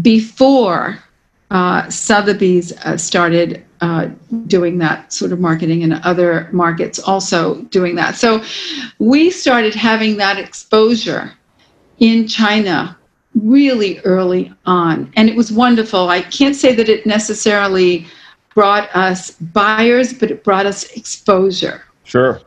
before 0.03 0.99
uh, 1.51 1.89
Sotheby's 1.89 2.77
uh, 2.79 2.97
started 2.97 3.65
uh, 3.81 4.09
doing 4.47 4.79
that 4.79 5.13
sort 5.13 5.33
of 5.33 5.41
marketing 5.41 5.83
and 5.83 5.95
other 6.05 6.49
markets 6.53 6.99
also 6.99 7.63
doing 7.65 7.95
that. 7.95 8.17
So 8.17 8.43
we 8.99 9.31
started 9.31 9.75
having 9.75 10.17
that 10.19 10.39
exposure 10.39 11.33
in 12.01 12.27
China 12.27 12.98
really 13.35 13.99
early 14.01 14.53
on. 14.67 15.13
And 15.17 15.29
it 15.29 15.37
was 15.37 15.53
wonderful. 15.53 16.09
I 16.09 16.23
can't 16.23 16.57
say 16.57 16.75
that 16.75 16.89
it 16.89 17.07
necessarily 17.07 18.07
brought 18.55 18.89
us 18.95 19.33
buyers, 19.33 20.13
but 20.13 20.31
it 20.31 20.43
brought 20.43 20.67
us 20.67 20.85
exposure. 20.97 21.83
Sure. 22.05 22.41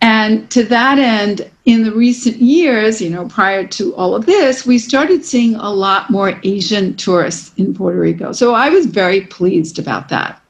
And 0.00 0.50
to 0.50 0.64
that 0.64 0.98
end, 0.98 1.50
in 1.64 1.82
the 1.82 1.92
recent 1.92 2.36
years, 2.36 3.00
you 3.00 3.08
know, 3.08 3.26
prior 3.26 3.66
to 3.68 3.94
all 3.94 4.14
of 4.14 4.26
this, 4.26 4.66
we 4.66 4.76
started 4.76 5.24
seeing 5.24 5.54
a 5.54 5.70
lot 5.70 6.10
more 6.10 6.38
Asian 6.42 6.94
tourists 6.96 7.52
in 7.56 7.72
Puerto 7.72 7.98
Rico. 7.98 8.32
So 8.32 8.52
I 8.52 8.68
was 8.68 8.84
very 8.84 9.22
pleased 9.22 9.78
about 9.78 10.10
that. 10.10 10.42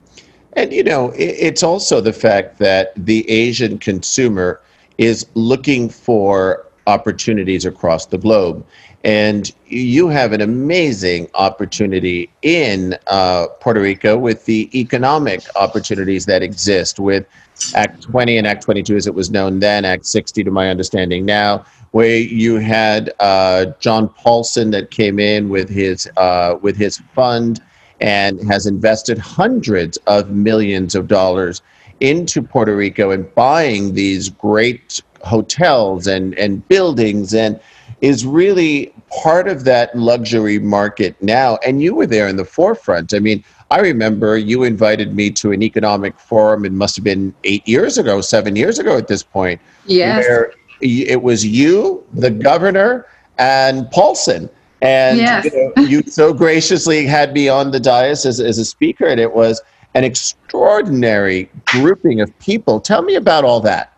And, 0.55 0.73
you 0.73 0.83
know, 0.83 1.13
it's 1.15 1.63
also 1.63 2.01
the 2.01 2.13
fact 2.13 2.59
that 2.59 2.93
the 2.97 3.29
Asian 3.31 3.79
consumer 3.79 4.61
is 4.99 5.27
looking 5.35 5.89
for 5.89 6.67
opportunities 6.89 7.65
across 7.65 8.07
the 8.07 8.19
globe. 8.19 8.67
And 9.05 9.53
you 9.67 10.09
have 10.09 10.33
an 10.33 10.41
amazing 10.41 11.29
opportunity 11.35 12.31
in 12.41 12.97
uh, 13.07 13.49
Puerto 13.61 13.81
Rico 13.81 14.17
with 14.17 14.47
the 14.47 14.71
economic 14.79 15.43
opportunities 15.57 16.25
that 16.25 16.43
exist 16.43 16.99
with 16.99 17.27
Act 17.75 18.03
20 18.03 18.39
and 18.39 18.47
Act 18.47 18.63
22, 18.65 18.97
as 18.97 19.07
it 19.07 19.15
was 19.15 19.31
known 19.31 19.61
then, 19.61 19.85
Act 19.85 20.07
60, 20.07 20.43
to 20.45 20.51
my 20.51 20.71
understanding 20.71 21.27
now, 21.27 21.67
where 21.91 22.17
you 22.17 22.57
had 22.57 23.13
uh, 23.21 23.67
John 23.79 24.09
Paulson 24.09 24.71
that 24.71 24.91
came 24.91 25.19
in 25.19 25.51
with 25.51 25.69
his 25.69 26.11
uh, 26.17 26.57
with 26.63 26.77
his 26.77 26.99
fund 27.15 27.63
and 28.01 28.41
has 28.49 28.67
invested 28.67 29.19
hundreds 29.19 29.99
of 30.07 30.31
millions 30.31 30.95
of 30.95 31.09
dollars 31.09 31.61
into 32.01 32.43
Puerto 32.43 32.75
Rico 32.75 33.11
and 33.11 33.33
buying 33.35 33.95
these 33.95 34.31
great 34.31 35.03
hotels 35.23 36.07
and, 36.07 36.37
and 36.39 36.67
buildings 36.69 37.35
and 37.35 37.61
is 38.01 38.27
really 38.27 38.93
part 39.11 39.49
of 39.49 39.65
that 39.65 39.95
luxury 39.97 40.59
market 40.59 41.21
now. 41.23 41.59
And 41.67 41.83
you 41.83 41.95
were 41.95 42.07
there 42.07 42.29
in 42.29 42.37
the 42.37 42.45
forefront. 42.45 43.15
I 43.15 43.19
mean, 43.19 43.43
I 43.71 43.81
remember 43.81 44.37
you 44.37 44.63
invited 44.63 45.15
me 45.15 45.31
to 45.33 45.53
an 45.53 45.63
economic 45.63 46.19
forum. 46.19 46.65
It 46.65 46.73
must 46.73 46.97
have 46.97 47.05
been 47.05 47.35
eight 47.45 47.67
years 47.67 47.99
ago, 47.99 48.21
seven 48.21 48.57
years 48.57 48.79
ago 48.79 48.97
at 48.97 49.09
this 49.09 49.23
point. 49.23 49.61
Yes. 49.87 50.25
Where 50.27 50.53
it 50.81 51.23
was 51.23 51.47
you, 51.47 52.05
the 52.13 52.31
governor, 52.31 53.07
and 53.39 53.91
Paulson. 53.91 54.51
And 54.83 55.19
yes. 55.19 55.47
you, 55.47 55.73
know, 55.77 55.83
you 55.83 56.03
so 56.03 56.35
graciously 56.35 57.07
had 57.07 57.33
me 57.33 57.49
on 57.49 57.71
the 57.71 57.81
dais 57.81 58.27
as, 58.27 58.39
as 58.39 58.59
a 58.59 58.65
speaker, 58.65 59.07
and 59.07 59.19
it 59.19 59.33
was 59.33 59.63
an 59.95 60.05
extraordinary 60.05 61.49
grouping 61.67 62.21
of 62.21 62.37
people. 62.39 62.81
Tell 62.81 63.03
me 63.03 63.15
about 63.15 63.45
all 63.45 63.61
that. 63.61 63.94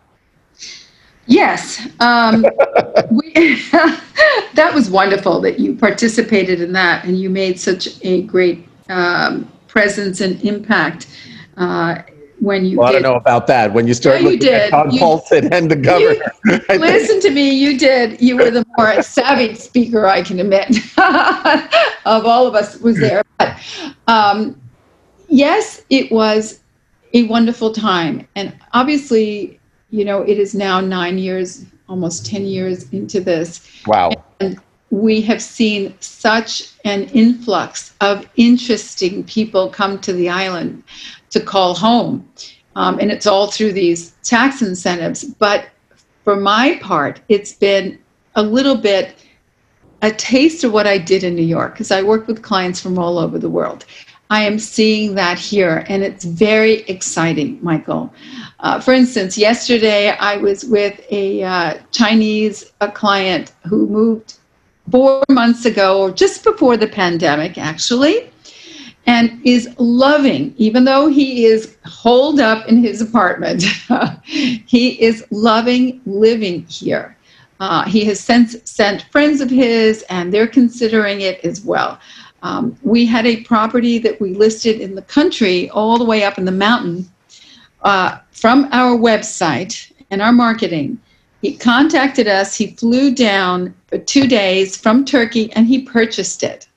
Yes, 1.27 1.85
um, 1.99 2.41
we, 3.11 3.31
that 4.53 4.71
was 4.73 4.89
wonderful 4.89 5.41
that 5.41 5.59
you 5.59 5.75
participated 5.75 6.61
in 6.61 6.71
that 6.73 7.03
and 7.05 7.19
you 7.19 7.29
made 7.29 7.59
such 7.59 8.03
a 8.03 8.23
great 8.23 8.67
um, 8.89 9.51
presence 9.67 10.21
and 10.21 10.41
impact 10.43 11.07
uh, 11.57 12.01
when 12.39 12.65
you. 12.65 12.77
Well, 12.77 12.91
did. 12.91 12.99
I 12.99 13.01
don't 13.01 13.11
know 13.11 13.17
about 13.17 13.47
that. 13.47 13.73
When 13.73 13.87
you 13.87 13.93
start 13.93 14.21
Yeah, 14.21 14.29
you 14.29 14.37
looking 14.37 14.53
at 14.53 14.93
You- 14.93 14.99
Paulson 14.99 15.53
and 15.53 15.69
the 15.69 15.75
governor, 15.89 16.31
think- 16.45 16.81
Listen 16.81 17.19
to 17.21 17.29
me, 17.31 17.49
you 17.49 17.77
did. 17.77 18.21
You 18.21 18.37
were 18.37 18.49
the 18.49 18.65
more 18.77 19.01
savvy 19.01 19.55
speaker 19.55 20.07
I 20.07 20.21
can 20.21 20.39
admit 20.39 20.77
of 22.05 22.25
all 22.25 22.47
of 22.47 22.55
us 22.55 22.77
was 22.79 22.97
there. 22.99 23.23
But 23.37 23.59
um, 24.07 24.59
yes, 25.27 25.83
it 25.89 26.09
was 26.11 26.61
a 27.13 27.23
wonderful 27.23 27.73
time, 27.73 28.27
and 28.35 28.53
obviously, 28.73 29.59
you 29.89 30.05
know, 30.05 30.21
it 30.21 30.37
is 30.37 30.53
now 30.53 30.79
nine 30.79 31.17
years, 31.17 31.65
almost 31.87 32.25
ten 32.25 32.45
years 32.45 32.91
into 32.91 33.19
this. 33.19 33.67
wow. 33.85 34.11
And 34.39 34.59
we 34.89 35.21
have 35.21 35.41
seen 35.41 35.93
such 35.99 36.71
an 36.85 37.03
influx 37.05 37.93
of 37.99 38.27
interesting 38.37 39.23
people 39.25 39.69
come 39.69 39.99
to 39.99 40.13
the 40.13 40.29
island 40.29 40.83
to 41.31 41.41
call 41.41 41.75
home. 41.75 42.27
Um, 42.75 42.99
and 42.99 43.11
it's 43.11 43.27
all 43.27 43.47
through 43.47 43.73
these 43.73 44.11
tax 44.23 44.61
incentives. 44.61 45.23
But 45.23 45.67
for 46.23 46.35
my 46.35 46.79
part, 46.81 47.19
it's 47.27 47.53
been 47.53 47.99
a 48.35 48.43
little 48.43 48.77
bit 48.77 49.15
a 50.01 50.11
taste 50.11 50.63
of 50.63 50.71
what 50.71 50.85
I 50.85 50.97
did 50.97 51.23
in 51.23 51.35
New 51.35 51.41
York 51.41 51.73
because 51.73 51.91
I 51.91 52.03
work 52.03 52.27
with 52.27 52.43
clients 52.43 52.79
from 52.79 52.99
all 52.99 53.17
over 53.17 53.39
the 53.39 53.49
world. 53.49 53.85
I 54.29 54.43
am 54.43 54.59
seeing 54.59 55.15
that 55.15 55.39
here, 55.39 55.85
and 55.87 56.03
it's 56.03 56.25
very 56.25 56.81
exciting, 56.81 57.59
Michael. 57.61 58.13
Uh, 58.59 58.79
for 58.79 58.93
instance, 58.93 59.37
yesterday 59.37 60.09
I 60.09 60.37
was 60.37 60.65
with 60.65 60.99
a 61.11 61.43
uh, 61.43 61.77
Chinese 61.91 62.71
a 62.81 62.91
client 62.91 63.53
who 63.67 63.87
moved 63.87 64.35
four 64.91 65.23
months 65.29 65.65
ago, 65.65 66.01
or 66.01 66.11
just 66.11 66.43
before 66.43 66.77
the 66.77 66.87
pandemic, 66.87 67.57
actually, 67.57 68.31
and 69.05 69.39
is 69.45 69.69
loving, 69.77 70.53
even 70.57 70.85
though 70.85 71.07
he 71.07 71.45
is 71.45 71.77
holed 71.85 72.39
up 72.39 72.67
in 72.67 72.77
his 72.77 73.01
apartment, 73.01 73.63
he 74.23 75.01
is 75.01 75.25
loving 75.29 76.01
living 76.05 76.65
here. 76.65 77.15
Uh, 77.59 77.83
he 77.85 78.05
has 78.05 78.19
since 78.19 78.55
sent 78.69 79.03
friends 79.11 79.39
of 79.41 79.49
his, 79.49 80.03
and 80.09 80.33
they're 80.33 80.47
considering 80.47 81.21
it 81.21 81.39
as 81.43 81.61
well. 81.61 81.99
Um, 82.43 82.77
we 82.83 83.05
had 83.05 83.25
a 83.25 83.43
property 83.43 83.97
that 83.99 84.21
we 84.21 84.33
listed 84.33 84.79
in 84.79 84.95
the 84.95 85.01
country, 85.03 85.69
all 85.71 85.97
the 85.97 86.05
way 86.05 86.23
up 86.23 86.37
in 86.37 86.45
the 86.45 86.51
mountain, 86.51 87.09
uh, 87.81 88.17
from 88.31 88.67
our 88.71 88.97
website 88.97 89.91
and 90.11 90.21
our 90.21 90.31
marketing. 90.31 90.99
He 91.41 91.55
contacted 91.55 92.27
us. 92.27 92.55
He 92.55 92.67
flew 92.67 93.13
down 93.13 93.75
for 93.87 93.97
two 93.97 94.27
days 94.27 94.75
from 94.75 95.05
Turkey 95.05 95.51
and 95.53 95.67
he 95.67 95.83
purchased 95.83 96.43
it. 96.43 96.67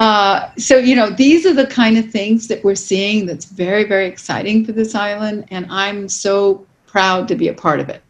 Uh, 0.00 0.50
so, 0.56 0.78
you 0.78 0.96
know, 0.96 1.10
these 1.10 1.44
are 1.44 1.52
the 1.52 1.66
kind 1.66 1.98
of 1.98 2.10
things 2.10 2.48
that 2.48 2.64
we're 2.64 2.74
seeing 2.74 3.26
that's 3.26 3.44
very, 3.44 3.84
very 3.84 4.06
exciting 4.06 4.64
for 4.64 4.72
this 4.72 4.94
island. 4.94 5.44
And 5.50 5.66
I'm 5.68 6.08
so 6.08 6.66
proud 6.86 7.28
to 7.28 7.34
be 7.34 7.48
a 7.48 7.54
part 7.54 7.80
of 7.80 7.90
it. 7.90 8.02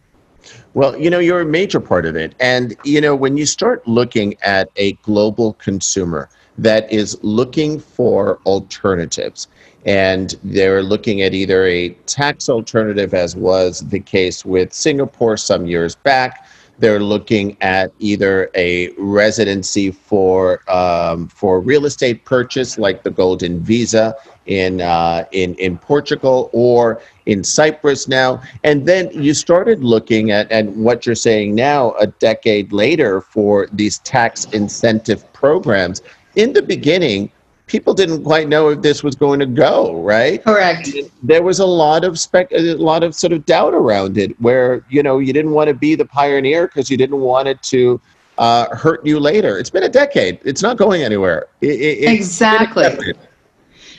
Well, 0.74 0.96
you 0.96 1.10
know, 1.10 1.18
you're 1.18 1.40
a 1.40 1.46
major 1.46 1.80
part 1.80 2.06
of 2.06 2.14
it. 2.14 2.34
And, 2.38 2.76
you 2.84 3.00
know, 3.00 3.16
when 3.16 3.36
you 3.36 3.44
start 3.44 3.86
looking 3.88 4.36
at 4.42 4.70
a 4.76 4.92
global 5.02 5.54
consumer 5.54 6.30
that 6.58 6.90
is 6.92 7.18
looking 7.22 7.78
for 7.78 8.38
alternatives, 8.46 9.48
and 9.86 10.34
they're 10.44 10.82
looking 10.82 11.22
at 11.22 11.34
either 11.34 11.66
a 11.66 11.90
tax 12.06 12.48
alternative, 12.48 13.14
as 13.14 13.36
was 13.36 13.80
the 13.88 14.00
case 14.00 14.44
with 14.44 14.72
Singapore 14.72 15.36
some 15.36 15.66
years 15.66 15.94
back, 15.94 16.46
they're 16.80 17.00
looking 17.00 17.56
at 17.60 17.92
either 17.98 18.50
a 18.54 18.90
residency 18.98 19.90
for 19.90 20.68
um, 20.70 21.28
for 21.28 21.60
real 21.60 21.84
estate 21.84 22.24
purchase, 22.24 22.78
like 22.78 23.02
the 23.02 23.10
Golden 23.10 23.60
Visa 23.60 24.16
in 24.46 24.80
uh, 24.80 25.24
in 25.32 25.54
in 25.56 25.76
Portugal 25.76 26.48
or 26.52 27.00
in 27.26 27.44
Cyprus 27.44 28.08
now. 28.08 28.42
And 28.64 28.86
then 28.86 29.10
you 29.12 29.34
started 29.34 29.84
looking 29.84 30.30
at 30.30 30.50
and 30.50 30.74
what 30.82 31.04
you're 31.04 31.14
saying 31.14 31.54
now, 31.54 31.92
a 32.00 32.06
decade 32.06 32.72
later, 32.72 33.20
for 33.20 33.68
these 33.72 33.98
tax 33.98 34.46
incentive 34.46 35.30
programs. 35.34 36.00
In 36.36 36.52
the 36.52 36.62
beginning, 36.62 37.30
people 37.66 37.94
didn't 37.94 38.24
quite 38.24 38.48
know 38.48 38.68
if 38.68 38.82
this 38.82 39.02
was 39.02 39.14
going 39.14 39.38
to 39.40 39.46
go 39.46 40.02
right? 40.02 40.42
Correct. 40.44 40.88
there 41.22 41.42
was 41.42 41.60
a 41.60 41.66
lot 41.66 42.04
of 42.04 42.18
spec 42.18 42.50
a 42.52 42.74
lot 42.74 43.02
of 43.02 43.14
sort 43.14 43.32
of 43.32 43.46
doubt 43.46 43.74
around 43.74 44.18
it 44.18 44.38
where 44.40 44.84
you 44.88 45.02
know 45.02 45.18
you 45.18 45.32
didn't 45.32 45.52
want 45.52 45.68
to 45.68 45.74
be 45.74 45.94
the 45.94 46.04
pioneer 46.04 46.66
because 46.66 46.90
you 46.90 46.96
didn't 46.96 47.20
want 47.20 47.46
it 47.48 47.62
to 47.64 48.00
uh, 48.38 48.74
hurt 48.74 49.04
you 49.04 49.20
later. 49.20 49.58
It's 49.58 49.68
been 49.70 49.82
a 49.82 49.88
decade. 49.88 50.40
It's 50.44 50.62
not 50.62 50.78
going 50.78 51.02
anywhere. 51.02 51.48
It- 51.60 51.80
it- 51.80 52.10
Exactly. 52.12 52.84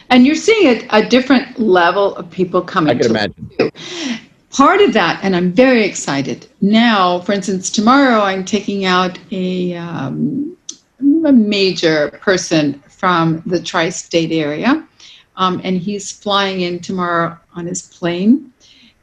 And 0.09 0.25
you're 0.25 0.35
seeing 0.35 0.67
a, 0.91 0.97
a 0.97 1.05
different 1.07 1.57
level 1.59 2.15
of 2.15 2.29
people 2.31 2.61
coming 2.61 2.97
i 2.97 2.99
can 2.99 3.11
imagine. 3.11 3.49
part 4.49 4.81
of 4.81 4.91
that, 4.93 5.19
and 5.23 5.35
I'm 5.35 5.53
very 5.53 5.85
excited. 5.85 6.47
Now, 6.59 7.21
for 7.21 7.31
instance, 7.31 7.69
tomorrow 7.69 8.19
I'm 8.21 8.43
taking 8.43 8.83
out 8.83 9.17
a, 9.31 9.75
um, 9.75 10.50
a 11.25 11.31
major 11.31 12.11
person 12.21 12.81
from 12.87 13.41
the 13.45 13.61
tri 13.61 13.89
state 13.89 14.31
area, 14.31 14.85
um, 15.37 15.61
and 15.63 15.77
he's 15.77 16.11
flying 16.11 16.61
in 16.61 16.79
tomorrow 16.79 17.37
on 17.55 17.65
his 17.65 17.81
plane. 17.83 18.51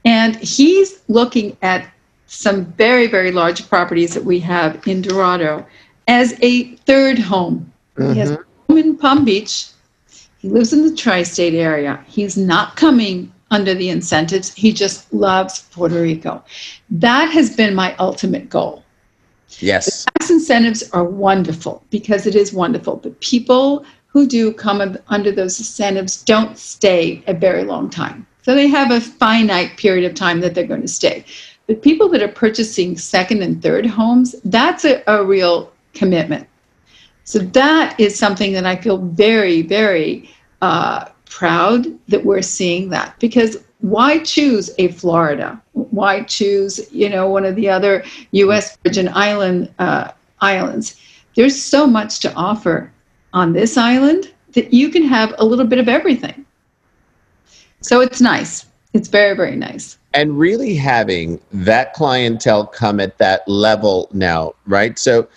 And 0.05 0.37
he's 0.37 1.01
looking 1.09 1.57
at 1.63 1.89
some 2.27 2.67
very, 2.75 3.07
very 3.07 3.33
large 3.33 3.69
properties 3.69 4.15
that 4.15 4.25
we 4.25 4.39
have 4.41 4.87
in 4.87 5.03
Dorado 5.03 5.67
as 6.07 6.35
a 6.43 6.75
third 6.77 7.19
home. 7.19 7.73
He 7.97 8.19
has 8.19 8.31
a 8.31 8.45
home 8.69 8.79
in 8.79 8.97
Palm 8.97 9.25
Beach. 9.25 9.69
He 10.39 10.49
lives 10.49 10.73
in 10.73 10.87
the 10.87 10.95
tri 10.95 11.25
state 11.25 11.55
area. 11.55 12.05
He's 12.07 12.37
not 12.37 12.77
coming 12.77 13.33
under 13.51 13.75
the 13.75 13.89
incentives. 13.89 14.55
He 14.55 14.73
just 14.73 15.13
loves 15.13 15.63
Puerto 15.73 16.01
Rico. 16.01 16.45
That 16.91 17.31
has 17.31 17.57
been 17.57 17.75
my 17.75 17.97
ultimate 17.97 18.49
goal. 18.49 18.85
Yes 19.61 20.05
Tax 20.19 20.31
incentives 20.31 20.91
are 20.91 21.05
wonderful 21.05 21.83
because 21.91 22.27
it 22.27 22.35
is 22.35 22.53
wonderful, 22.53 22.97
but 22.97 23.19
people 23.21 23.85
who 24.09 24.27
do 24.27 24.53
come 24.53 24.99
under 25.09 25.31
those 25.31 25.59
incentives 25.59 26.23
don't 26.25 26.59
stay 26.59 27.23
a 27.27 27.35
very 27.35 27.65
long 27.65 27.89
time. 27.89 28.27
So 28.43 28.55
they 28.55 28.67
have 28.67 28.91
a 28.91 29.01
finite 29.01 29.77
period 29.77 30.11
of 30.11 30.15
time 30.15 30.41
that 30.41 30.55
they're 30.55 30.67
going 30.67 30.83
to 30.83 30.89
stay. 30.89 31.25
But 31.67 31.83
people 31.83 32.09
that 32.11 32.23
are 32.23 32.29
purchasing 32.29 32.97
second 32.97 33.43
and 33.43 33.63
third 33.63 33.87
homes, 33.87 34.35
that's 34.45 34.85
a, 34.85 35.03
a 35.07 35.25
real 35.25 35.73
commitment. 35.95 36.49
So 37.25 37.39
that 37.39 37.99
is 38.01 38.19
something 38.19 38.53
that 38.53 38.65
I 38.67 38.77
feel 38.77 38.99
very, 38.99 39.63
very 39.63 40.31
uh, 40.63 41.07
proud 41.27 41.87
that 42.09 42.25
we're 42.25 42.43
seeing 42.43 42.89
that 42.89 43.19
because 43.21 43.59
why 43.81 44.19
choose 44.19 44.71
a 44.79 44.89
Florida? 44.89 45.61
Why 45.73 46.23
choose, 46.25 46.93
you 46.93 47.09
know, 47.09 47.29
one 47.29 47.45
of 47.45 47.57
the 47.57 47.69
other 47.69 48.05
U.S. 48.33 48.77
Virgin 48.85 49.09
Island 49.09 49.73
uh, 49.79 50.11
islands? 50.41 50.97
There's 51.37 51.61
so 51.61 51.87
much 51.87 52.19
to 52.21 52.33
offer 52.35 52.93
on 53.33 53.53
this 53.53 53.77
island 53.77 54.33
that 54.53 54.73
you 54.73 54.89
can 54.89 55.05
have 55.05 55.35
a 55.39 55.45
little 55.45 55.67
bit 55.67 55.79
of 55.79 55.89
everything. 55.89 56.45
So 57.81 58.01
it's 58.01 58.21
nice. 58.21 58.67
It's 58.95 59.09
very, 59.09 59.37
very 59.37 59.55
nice. 59.55 59.99
and 60.15 60.39
really 60.39 60.75
having 60.75 61.41
that 61.53 61.93
clientele 61.93 62.67
come 62.67 62.99
at 62.99 63.19
that 63.19 63.47
level 63.47 64.09
now, 64.13 64.55
right? 64.67 64.99
So 64.99 65.29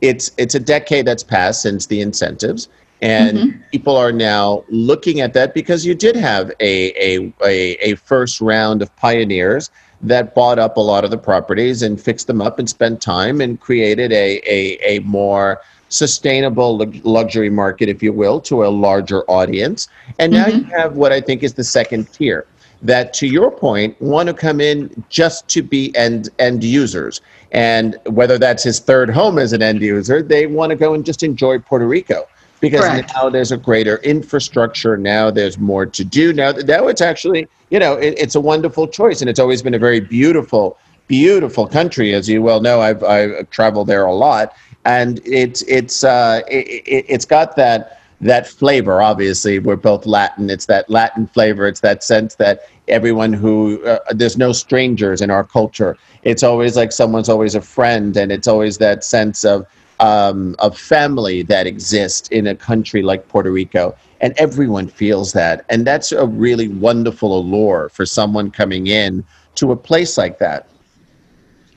it's 0.00 0.30
it's 0.38 0.54
a 0.54 0.60
decade 0.60 1.06
that's 1.06 1.22
passed 1.22 1.62
since 1.62 1.86
the 1.86 2.00
incentives 2.00 2.68
and 3.02 3.38
mm-hmm. 3.38 3.60
people 3.70 3.96
are 3.96 4.12
now 4.12 4.64
looking 4.68 5.20
at 5.20 5.32
that 5.34 5.54
because 5.54 5.86
you 5.86 5.94
did 5.94 6.14
have 6.16 6.50
a, 6.60 6.92
a, 7.00 7.32
a, 7.44 7.90
a, 7.90 7.94
first 7.94 8.40
round 8.40 8.82
of 8.82 8.94
pioneers 8.96 9.70
that 10.02 10.34
bought 10.34 10.58
up 10.58 10.76
a 10.76 10.80
lot 10.80 11.04
of 11.04 11.10
the 11.10 11.18
properties 11.18 11.82
and 11.82 12.00
fixed 12.00 12.26
them 12.26 12.40
up 12.40 12.58
and 12.58 12.68
spent 12.68 13.00
time 13.00 13.40
and 13.40 13.60
created 13.60 14.12
a, 14.12 14.40
a, 14.46 14.78
a 14.96 15.00
more 15.00 15.60
sustainable 15.88 16.78
luxury 17.02 17.50
market, 17.50 17.88
if 17.88 18.02
you 18.02 18.12
will, 18.12 18.40
to 18.40 18.64
a 18.64 18.68
larger 18.68 19.22
audience. 19.30 19.88
And 20.18 20.32
now 20.32 20.46
mm-hmm. 20.46 20.58
you 20.58 20.64
have 20.76 20.96
what 20.96 21.12
I 21.12 21.20
think 21.20 21.42
is 21.42 21.54
the 21.54 21.64
second 21.64 22.12
tier 22.12 22.46
that 22.82 23.12
to 23.12 23.26
your 23.26 23.50
point 23.50 24.00
want 24.00 24.26
to 24.28 24.34
come 24.34 24.60
in 24.60 25.04
just 25.08 25.46
to 25.48 25.62
be 25.62 25.94
end 25.96 26.30
end 26.38 26.64
users 26.64 27.20
and 27.52 27.98
whether 28.06 28.38
that's 28.38 28.62
his 28.62 28.78
third 28.80 29.10
home 29.10 29.38
as 29.38 29.52
an 29.52 29.62
end 29.62 29.82
user 29.82 30.22
they 30.22 30.46
want 30.46 30.70
to 30.70 30.76
go 30.76 30.94
and 30.94 31.04
just 31.04 31.22
enjoy 31.22 31.58
puerto 31.58 31.86
rico 31.86 32.26
because 32.60 32.80
Correct. 32.80 33.12
now 33.14 33.28
there's 33.30 33.52
a 33.52 33.56
greater 33.56 33.96
infrastructure. 33.98 34.96
Now 34.96 35.30
there's 35.30 35.58
more 35.58 35.86
to 35.86 36.04
do. 36.04 36.32
Now, 36.32 36.52
now 36.52 36.88
it's 36.88 37.00
actually, 37.00 37.48
you 37.70 37.78
know, 37.78 37.94
it, 37.94 38.14
it's 38.18 38.34
a 38.34 38.40
wonderful 38.40 38.86
choice, 38.86 39.20
and 39.20 39.30
it's 39.30 39.40
always 39.40 39.62
been 39.62 39.74
a 39.74 39.78
very 39.78 40.00
beautiful, 40.00 40.78
beautiful 41.08 41.66
country, 41.66 42.14
as 42.14 42.28
you 42.28 42.42
well 42.42 42.60
know. 42.60 42.80
I've 42.80 43.02
I've 43.02 43.48
traveled 43.50 43.86
there 43.86 44.04
a 44.04 44.14
lot, 44.14 44.54
and 44.84 45.20
it's 45.24 45.62
it's 45.62 46.04
uh, 46.04 46.42
it, 46.48 46.66
it, 46.86 47.06
it's 47.08 47.24
got 47.24 47.56
that 47.56 48.00
that 48.20 48.46
flavor. 48.46 49.00
Obviously, 49.00 49.58
we're 49.58 49.76
both 49.76 50.04
Latin. 50.04 50.50
It's 50.50 50.66
that 50.66 50.88
Latin 50.90 51.26
flavor. 51.26 51.66
It's 51.66 51.80
that 51.80 52.04
sense 52.04 52.34
that 52.36 52.68
everyone 52.88 53.32
who 53.32 53.82
uh, 53.86 53.98
there's 54.10 54.36
no 54.36 54.52
strangers 54.52 55.22
in 55.22 55.30
our 55.30 55.44
culture. 55.44 55.96
It's 56.22 56.42
always 56.42 56.76
like 56.76 56.92
someone's 56.92 57.30
always 57.30 57.54
a 57.54 57.62
friend, 57.62 58.14
and 58.16 58.30
it's 58.30 58.46
always 58.46 58.76
that 58.78 59.02
sense 59.02 59.44
of 59.44 59.66
um, 60.00 60.56
of 60.58 60.76
family 60.76 61.42
that 61.42 61.66
exists 61.66 62.28
in 62.30 62.46
a 62.48 62.56
country 62.56 63.02
like 63.02 63.28
Puerto 63.28 63.52
Rico. 63.52 63.94
And 64.20 64.34
everyone 64.36 64.88
feels 64.88 65.32
that. 65.34 65.64
And 65.68 65.86
that's 65.86 66.10
a 66.12 66.26
really 66.26 66.68
wonderful 66.68 67.38
allure 67.38 67.88
for 67.90 68.04
someone 68.04 68.50
coming 68.50 68.88
in 68.88 69.24
to 69.56 69.72
a 69.72 69.76
place 69.76 70.18
like 70.18 70.38
that. 70.38 70.68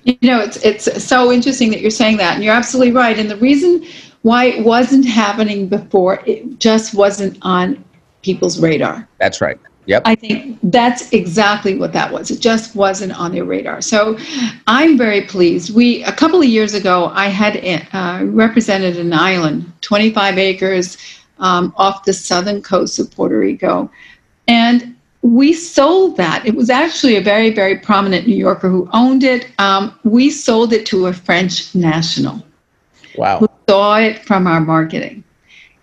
You 0.05 0.17
know, 0.23 0.41
it's 0.41 0.57
it's 0.57 1.03
so 1.03 1.31
interesting 1.31 1.69
that 1.71 1.79
you're 1.79 1.89
saying 1.89 2.17
that, 2.17 2.35
and 2.35 2.43
you're 2.43 2.53
absolutely 2.53 2.91
right. 2.91 3.17
And 3.17 3.31
the 3.31 3.37
reason 3.37 3.85
why 4.23 4.45
it 4.45 4.65
wasn't 4.65 5.05
happening 5.05 5.69
before, 5.69 6.21
it 6.25 6.59
just 6.59 6.93
wasn't 6.93 7.37
on 7.41 7.83
people's 8.21 8.59
radar. 8.59 9.07
That's 9.19 9.39
right. 9.39 9.57
Yep. 9.85 10.03
I 10.05 10.15
think 10.15 10.59
that's 10.63 11.11
exactly 11.11 11.77
what 11.77 11.91
that 11.93 12.11
was. 12.11 12.31
It 12.31 12.39
just 12.39 12.75
wasn't 12.75 13.17
on 13.19 13.33
their 13.33 13.43
radar. 13.43 13.81
So 13.81 14.17
I'm 14.67 14.97
very 14.97 15.21
pleased. 15.21 15.75
We 15.75 16.03
a 16.03 16.13
couple 16.13 16.39
of 16.39 16.47
years 16.47 16.73
ago, 16.73 17.11
I 17.13 17.27
had 17.27 17.57
uh, 17.93 18.25
represented 18.25 18.97
an 18.97 19.11
island, 19.13 19.71
25 19.81 20.37
acres 20.37 20.97
um, 21.39 21.73
off 21.75 22.05
the 22.05 22.13
southern 22.13 22.61
coast 22.61 22.97
of 22.99 23.11
Puerto 23.11 23.37
Rico, 23.37 23.91
and 24.47 24.95
we 25.21 25.53
sold 25.53 26.17
that. 26.17 26.45
It 26.45 26.55
was 26.55 26.69
actually 26.69 27.15
a 27.15 27.21
very, 27.21 27.49
very 27.49 27.77
prominent 27.77 28.27
New 28.27 28.35
Yorker 28.35 28.69
who 28.69 28.89
owned 28.93 29.23
it. 29.23 29.49
Um, 29.57 29.97
we 30.03 30.29
sold 30.29 30.73
it 30.73 30.85
to 30.87 31.07
a 31.07 31.13
French 31.13 31.73
national. 31.73 32.45
Wow. 33.15 33.39
Who 33.39 33.49
saw 33.69 33.99
it 33.99 34.19
from 34.25 34.47
our 34.47 34.59
marketing. 34.59 35.23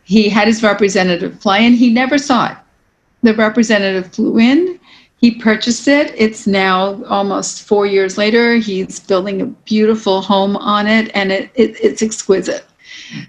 He 0.04 0.28
had 0.28 0.47
his 0.47 0.62
representative 0.62 1.40
fly 1.40 1.59
and 1.59 1.75
he 1.75 1.90
never 1.90 2.19
saw 2.19 2.50
it 2.50 2.59
the 3.23 3.35
representative 3.35 4.12
flew 4.12 4.39
in. 4.39 4.81
He 5.17 5.33
purchased 5.33 5.87
it. 5.87 6.15
It's 6.17 6.47
now 6.47 7.05
almost 7.05 7.62
four 7.62 7.87
years 7.87 8.17
later. 8.17 8.57
He's 8.57 9.00
building 9.00 9.43
a 9.43 9.47
beautiful 9.47 10.23
home 10.23 10.57
on 10.57 10.87
it, 10.87 11.11
and 11.15 11.31
it, 11.31 11.50
it, 11.55 11.77
it's 11.83 12.03
exquisite. 12.03 12.65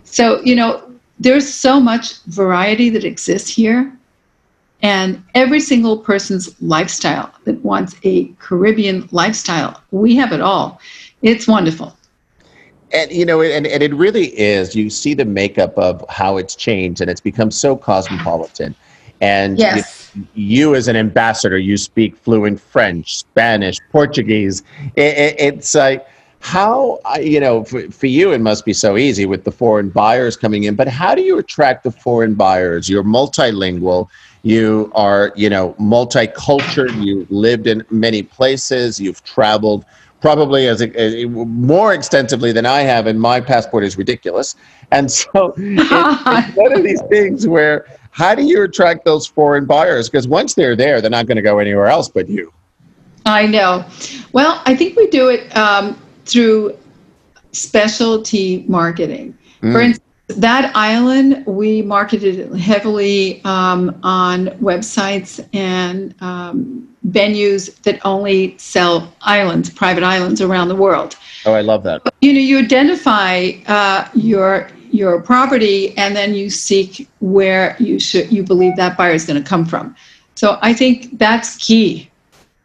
So, 0.03 0.41
you 0.41 0.55
know, 0.55 0.89
there's 1.19 1.53
so 1.53 1.79
much 1.79 2.21
variety 2.23 2.89
that 2.91 3.03
exists 3.03 3.49
here. 3.49 3.95
And 4.81 5.23
every 5.35 5.59
single 5.59 5.97
person's 5.97 6.59
lifestyle 6.61 7.31
that 7.43 7.63
wants 7.63 7.95
a 8.03 8.27
Caribbean 8.39 9.07
lifestyle, 9.11 9.81
we 9.91 10.15
have 10.15 10.31
it 10.31 10.41
all. 10.41 10.79
It's 11.21 11.47
wonderful. 11.47 11.95
And 12.93 13.11
you 13.11 13.25
know, 13.25 13.41
and, 13.41 13.67
and 13.67 13.83
it 13.83 13.93
really 13.93 14.37
is. 14.37 14.75
You 14.75 14.89
see 14.89 15.13
the 15.13 15.23
makeup 15.23 15.77
of 15.77 16.03
how 16.09 16.37
it's 16.37 16.55
changed, 16.55 16.99
and 16.99 17.09
it's 17.09 17.21
become 17.21 17.51
so 17.51 17.77
cosmopolitan. 17.77 18.75
And 19.21 19.57
yes. 19.57 20.11
you, 20.15 20.27
you, 20.33 20.75
as 20.75 20.87
an 20.87 20.95
ambassador, 20.95 21.57
you 21.57 21.77
speak 21.77 22.17
fluent 22.17 22.59
French, 22.59 23.17
Spanish, 23.17 23.77
Portuguese. 23.91 24.63
It, 24.95 25.17
it, 25.17 25.35
it's 25.39 25.75
like, 25.75 26.05
how, 26.41 26.99
you 27.19 27.39
know, 27.39 27.63
for, 27.63 27.89
for 27.91 28.07
you, 28.07 28.31
it 28.31 28.41
must 28.41 28.65
be 28.65 28.73
so 28.73 28.97
easy 28.97 29.27
with 29.27 29.43
the 29.43 29.51
foreign 29.51 29.89
buyers 29.89 30.35
coming 30.35 30.63
in, 30.63 30.75
but 30.75 30.87
how 30.87 31.13
do 31.13 31.21
you 31.21 31.37
attract 31.37 31.83
the 31.83 31.91
foreign 31.91 32.33
buyers? 32.33 32.89
You're 32.89 33.03
multilingual. 33.03 34.09
You 34.41 34.91
are, 34.95 35.31
you 35.35 35.51
know, 35.51 35.75
multicultural. 35.79 37.05
You've 37.05 37.29
lived 37.29 37.67
in 37.67 37.85
many 37.91 38.23
places. 38.23 38.99
You've 38.99 39.23
traveled 39.23 39.85
probably 40.19 40.67
as, 40.67 40.81
a, 40.81 40.89
as 40.99 41.25
more 41.27 41.93
extensively 41.93 42.51
than 42.51 42.65
I 42.65 42.81
have, 42.81 43.05
and 43.05 43.21
my 43.21 43.39
passport 43.39 43.83
is 43.83 43.97
ridiculous. 43.97 44.55
And 44.91 45.11
so 45.11 45.53
it's, 45.57 45.91
it's 45.91 46.55
one 46.57 46.73
of 46.73 46.83
these 46.83 47.01
things 47.03 47.47
where 47.47 47.85
how 48.11 48.35
do 48.35 48.43
you 48.43 48.63
attract 48.63 49.05
those 49.05 49.25
foreign 49.25 49.65
buyers? 49.65 50.09
Because 50.09 50.27
once 50.27 50.53
they're 50.53 50.75
there, 50.75 51.01
they're 51.01 51.09
not 51.09 51.25
going 51.25 51.37
to 51.37 51.41
go 51.41 51.59
anywhere 51.59 51.87
else 51.87 52.09
but 52.09 52.29
you. 52.29 52.53
I 53.25 53.47
know. 53.47 53.85
Well, 54.33 54.61
I 54.65 54.75
think 54.75 54.95
we 54.95 55.07
do 55.07 55.29
it 55.29 55.55
um, 55.55 55.99
through 56.25 56.77
specialty 57.51 58.65
marketing. 58.67 59.37
Mm. 59.61 59.71
For 59.71 59.81
instance, 59.81 60.07
that 60.37 60.71
island, 60.75 61.45
we 61.45 61.81
marketed 61.81 62.53
heavily 62.55 63.41
um, 63.43 63.99
on 64.03 64.47
websites 64.59 65.45
and 65.53 66.15
um, 66.21 66.87
venues 67.09 67.75
that 67.81 67.99
only 68.05 68.57
sell 68.57 69.13
islands, 69.21 69.69
private 69.69 70.03
islands 70.03 70.41
around 70.41 70.69
the 70.69 70.75
world. 70.75 71.15
Oh, 71.45 71.53
I 71.53 71.61
love 71.61 71.83
that. 71.83 72.01
You 72.21 72.33
know, 72.33 72.39
you 72.39 72.59
identify 72.59 73.51
uh, 73.67 74.07
your 74.13 74.69
your 74.93 75.21
property 75.21 75.97
and 75.97 76.15
then 76.15 76.33
you 76.33 76.49
seek 76.49 77.07
where 77.19 77.75
you 77.79 77.99
should 77.99 78.31
you 78.31 78.43
believe 78.43 78.75
that 78.75 78.97
buyer 78.97 79.13
is 79.13 79.25
going 79.25 79.41
to 79.41 79.47
come 79.47 79.65
from. 79.65 79.95
So 80.35 80.57
i 80.61 80.73
think 80.73 81.17
that's 81.19 81.57
key 81.57 82.11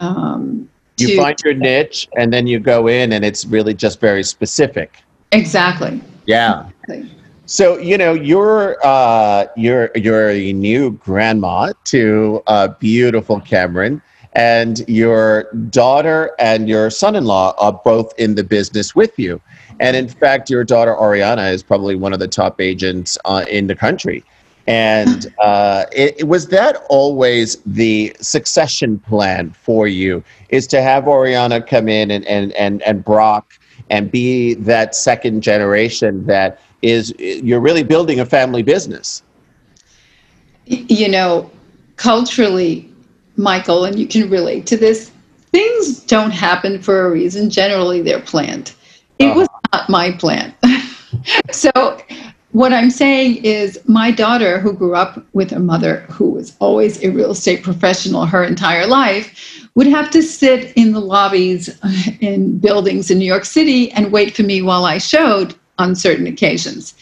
um, 0.00 0.68
you 0.98 1.16
find 1.16 1.38
your 1.44 1.54
niche 1.54 2.08
and 2.16 2.32
then 2.32 2.46
you 2.46 2.58
go 2.58 2.86
in 2.86 3.12
and 3.12 3.24
it's 3.24 3.44
really 3.44 3.74
just 3.74 4.00
very 4.00 4.22
specific. 4.22 5.02
Exactly. 5.32 6.00
Yeah. 6.26 6.68
Exactly. 6.88 7.10
so 7.46 7.78
you 7.78 7.98
know 7.98 8.12
you're 8.12 8.76
uh, 8.84 9.46
you're 9.56 9.90
you're 9.94 10.30
a 10.30 10.52
new 10.52 10.92
grandma 10.92 11.72
to 11.84 12.42
uh, 12.46 12.68
beautiful 12.68 13.40
cameron 13.40 14.02
and 14.32 14.86
your 14.88 15.52
daughter 15.70 16.32
and 16.38 16.68
your 16.68 16.90
son-in-law 16.90 17.54
are 17.58 17.72
both 17.84 18.12
in 18.18 18.34
the 18.34 18.44
business 18.44 18.94
with 18.94 19.18
you 19.18 19.40
and 19.80 19.96
in 19.96 20.08
fact, 20.08 20.50
your 20.50 20.64
daughter 20.64 20.94
Ariana 20.94 21.52
is 21.52 21.62
probably 21.62 21.96
one 21.96 22.12
of 22.12 22.18
the 22.18 22.28
top 22.28 22.60
agents 22.60 23.18
uh, 23.24 23.44
in 23.48 23.66
the 23.66 23.74
country. 23.74 24.24
And 24.66 25.32
uh, 25.40 25.84
it, 25.92 26.20
it, 26.20 26.28
was 26.28 26.48
that 26.48 26.84
always 26.88 27.56
the 27.66 28.16
succession 28.20 28.98
plan 28.98 29.50
for 29.50 29.86
you 29.86 30.24
is 30.48 30.66
to 30.68 30.82
have 30.82 31.06
Oriana 31.06 31.60
come 31.62 31.88
in 31.88 32.10
and, 32.10 32.24
and, 32.26 32.52
and, 32.52 32.82
and 32.82 33.04
Brock 33.04 33.58
and 33.90 34.10
be 34.10 34.54
that 34.54 34.94
second 34.94 35.42
generation 35.42 36.26
that 36.26 36.60
is, 36.82 37.14
you're 37.18 37.60
really 37.60 37.82
building 37.82 38.20
a 38.20 38.26
family 38.26 38.62
business. 38.62 39.22
You 40.64 41.08
know, 41.08 41.50
culturally, 41.96 42.92
Michael, 43.36 43.84
and 43.84 43.98
you 43.98 44.06
can 44.06 44.28
relate 44.28 44.66
to 44.66 44.76
this, 44.76 45.12
things 45.52 46.00
don't 46.00 46.32
happen 46.32 46.82
for 46.82 47.06
a 47.06 47.10
reason. 47.10 47.50
Generally, 47.50 48.02
they're 48.02 48.20
planned. 48.20 48.72
It 49.18 49.26
uh-huh. 49.26 49.40
was 49.40 49.48
not 49.76 49.90
my 49.90 50.12
plan. 50.12 50.54
so 51.50 51.70
what 52.52 52.72
I'm 52.72 52.90
saying 52.90 53.44
is 53.44 53.78
my 53.86 54.10
daughter 54.10 54.58
who 54.58 54.72
grew 54.72 54.94
up 54.94 55.22
with 55.34 55.52
a 55.52 55.58
mother 55.58 56.00
who 56.10 56.30
was 56.30 56.56
always 56.58 57.02
a 57.02 57.10
real 57.10 57.32
estate 57.32 57.62
professional 57.62 58.24
her 58.24 58.42
entire 58.42 58.86
life 58.86 59.68
would 59.74 59.86
have 59.86 60.10
to 60.12 60.22
sit 60.22 60.72
in 60.76 60.92
the 60.92 61.00
lobbies 61.00 61.68
uh, 61.82 61.92
in 62.20 62.58
buildings 62.58 63.10
in 63.10 63.18
New 63.18 63.26
York 63.26 63.44
City 63.44 63.92
and 63.92 64.10
wait 64.10 64.34
for 64.34 64.42
me 64.42 64.62
while 64.62 64.86
I 64.86 64.96
showed 64.96 65.54
on 65.78 65.94
certain 65.94 66.26
occasions. 66.26 66.94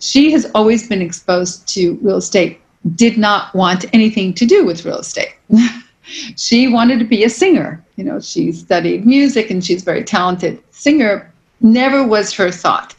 She 0.00 0.30
has 0.32 0.44
always 0.54 0.86
been 0.86 1.00
exposed 1.00 1.66
to 1.68 1.94
real 2.02 2.18
estate, 2.18 2.60
did 2.94 3.16
not 3.16 3.54
want 3.54 3.86
anything 3.94 4.34
to 4.34 4.44
do 4.44 4.66
with 4.66 4.84
real 4.84 4.98
estate. 4.98 5.34
she 6.36 6.68
wanted 6.68 6.98
to 6.98 7.06
be 7.06 7.24
a 7.24 7.30
singer. 7.30 7.82
You 7.96 8.04
know, 8.04 8.20
she 8.20 8.52
studied 8.52 9.06
music 9.06 9.50
and 9.50 9.64
she's 9.64 9.80
a 9.80 9.84
very 9.86 10.04
talented 10.04 10.62
singer, 10.70 11.32
never 11.60 12.06
was 12.06 12.32
her 12.34 12.50
thought. 12.50 12.94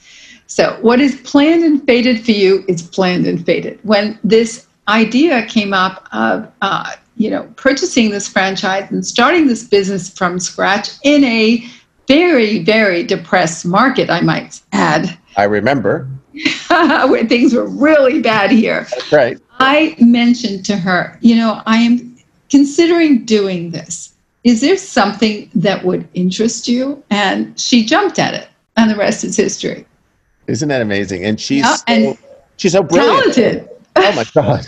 So, 0.48 0.78
what 0.82 1.00
is 1.00 1.22
planned 1.22 1.64
and 1.64 1.86
fated 1.86 2.24
for 2.26 2.32
you 2.32 2.66
is 2.68 2.82
planned 2.82 3.28
and 3.28 3.46
fated. 3.46 3.80
When 3.84 4.18
this 4.24 4.68
idea 4.88 5.46
came 5.46 5.74
up 5.74 6.08
of 6.12 6.52
uh, 6.62 6.96
you 7.20 7.30
know, 7.30 7.44
purchasing 7.58 8.10
this 8.10 8.28
franchise 8.28 8.90
and 8.90 9.06
starting 9.06 9.46
this 9.46 9.66
business 9.66 10.10
from 10.10 10.40
scratch 10.40 10.90
in 11.04 11.24
a 11.26 11.64
very, 12.08 12.64
very 12.64 13.04
depressed 13.04 13.66
market, 13.66 14.10
I 14.10 14.22
might 14.22 14.60
add. 14.72 15.16
I 15.38 15.44
remember. 15.44 16.10
where 16.68 17.26
things 17.26 17.54
were 17.54 17.68
really 17.68 18.22
bad 18.22 18.52
here. 18.52 18.88
That's 18.90 19.12
right. 19.12 19.38
I 19.60 19.96
mentioned 20.00 20.66
to 20.68 20.78
her, 20.78 21.18
you 21.22 21.36
know, 21.36 21.62
I 21.66 21.78
am 21.78 22.18
considering 22.50 23.26
doing 23.26 23.72
this. 23.72 24.14
Is 24.46 24.62
there 24.62 24.78
something 24.78 25.52
that 25.54 25.84
would 25.84 26.08
interest 26.14 26.70
you? 26.70 27.04
And 27.10 27.60
she 27.60 27.86
jumped 27.86 28.18
at 28.18 28.34
it, 28.34 28.48
and 28.80 28.90
the 28.90 28.96
rest 28.96 29.24
is 29.24 29.36
history. 29.36 29.86
Isn't 30.48 30.70
that 30.70 30.82
amazing? 30.82 31.26
And 31.26 31.40
she's 31.40 31.64
yeah, 31.64 31.76
and 31.88 32.18
so, 32.18 32.26
she's 32.58 32.72
so 32.72 32.84
brilliant. 32.84 33.34
Talented. 33.36 33.70
Oh 33.96 34.16
my 34.16 34.26
god. 34.34 34.68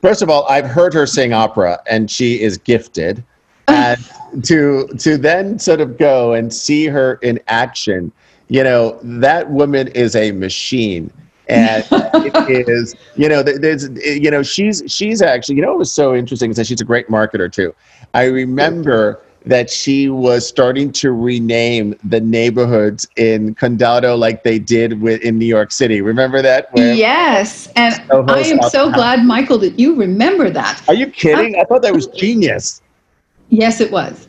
First 0.00 0.22
of 0.22 0.30
all, 0.30 0.46
I've 0.48 0.66
heard 0.66 0.94
her 0.94 1.06
sing 1.06 1.32
opera, 1.32 1.80
and 1.90 2.10
she 2.10 2.40
is 2.40 2.58
gifted. 2.58 3.24
And 3.68 3.98
to 4.44 4.86
to 4.98 5.16
then 5.16 5.58
sort 5.58 5.80
of 5.80 5.98
go 5.98 6.32
and 6.32 6.52
see 6.52 6.86
her 6.86 7.14
in 7.16 7.40
action, 7.48 8.12
you 8.48 8.62
know, 8.62 8.98
that 9.02 9.50
woman 9.50 9.88
is 9.88 10.14
a 10.14 10.32
machine 10.32 11.10
and 11.46 11.86
it 11.90 12.68
is 12.70 12.94
you 13.16 13.28
know 13.28 13.42
there's 13.42 13.90
you 14.02 14.30
know 14.30 14.42
she's 14.42 14.82
she's 14.86 15.20
actually 15.20 15.54
you 15.54 15.60
know 15.60 15.74
it 15.74 15.78
was 15.78 15.92
so 15.92 16.14
interesting 16.14 16.50
is 16.50 16.56
that 16.56 16.66
she's 16.66 16.80
a 16.80 16.84
great 16.86 17.08
marketer 17.08 17.52
too 17.52 17.74
i 18.14 18.24
remember 18.24 19.22
that 19.44 19.68
she 19.68 20.08
was 20.08 20.46
starting 20.46 20.90
to 20.92 21.12
rename 21.12 21.94
the 22.04 22.20
neighborhoods 22.20 23.06
in 23.16 23.54
condado 23.54 24.18
like 24.18 24.42
they 24.42 24.58
did 24.58 25.00
with 25.00 25.20
in 25.22 25.38
new 25.38 25.46
york 25.46 25.70
city. 25.70 26.00
Remember 26.00 26.42
that? 26.42 26.68
Yes 26.74 27.68
and 27.76 27.94
i 28.10 28.40
am 28.40 28.62
so 28.70 28.90
glad 28.90 29.24
michael 29.24 29.58
that 29.58 29.78
you 29.78 29.94
remember 29.94 30.50
that. 30.50 30.82
Are 30.88 30.94
you 30.94 31.08
kidding? 31.08 31.56
I, 31.56 31.60
I 31.60 31.64
thought 31.64 31.82
that 31.82 31.94
was 31.94 32.06
genius. 32.08 32.82
Yes 33.50 33.80
it 33.80 33.90
was. 33.90 34.28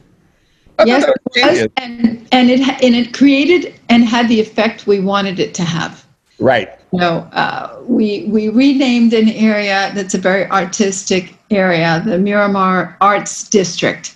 I 0.77 0.83
yes 0.85 1.03
it 1.07 1.17
was, 1.33 1.67
and 1.77 2.27
and 2.31 2.49
it 2.49 2.59
and 2.83 2.95
it 2.95 3.13
created 3.13 3.73
and 3.89 4.03
had 4.03 4.27
the 4.27 4.39
effect 4.39 4.87
we 4.87 4.99
wanted 4.99 5.39
it 5.39 5.53
to 5.55 5.63
have. 5.63 6.05
Right. 6.39 6.69
You 6.91 6.99
know, 6.99 7.17
uh, 7.31 7.79
we 7.87 8.25
we 8.25 8.49
renamed 8.49 9.13
an 9.13 9.29
area 9.29 9.91
that's 9.95 10.13
a 10.13 10.17
very 10.17 10.45
artistic 10.47 11.35
area, 11.49 12.01
the 12.05 12.17
Miramar 12.17 12.97
Arts 13.01 13.47
District. 13.49 14.14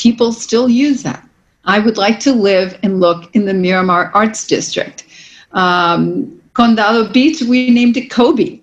People 0.00 0.32
still 0.32 0.68
use 0.68 1.02
that. 1.02 1.26
I 1.64 1.78
would 1.78 1.98
like 1.98 2.18
to 2.20 2.32
live 2.32 2.78
and 2.82 3.00
look 3.00 3.34
in 3.36 3.44
the 3.44 3.54
Miramar 3.54 4.10
Arts 4.14 4.46
District. 4.46 5.04
Um, 5.52 6.40
Condado 6.54 7.12
Beach, 7.12 7.42
we 7.42 7.70
named 7.70 7.96
it 7.96 8.10
Kobe. 8.10 8.60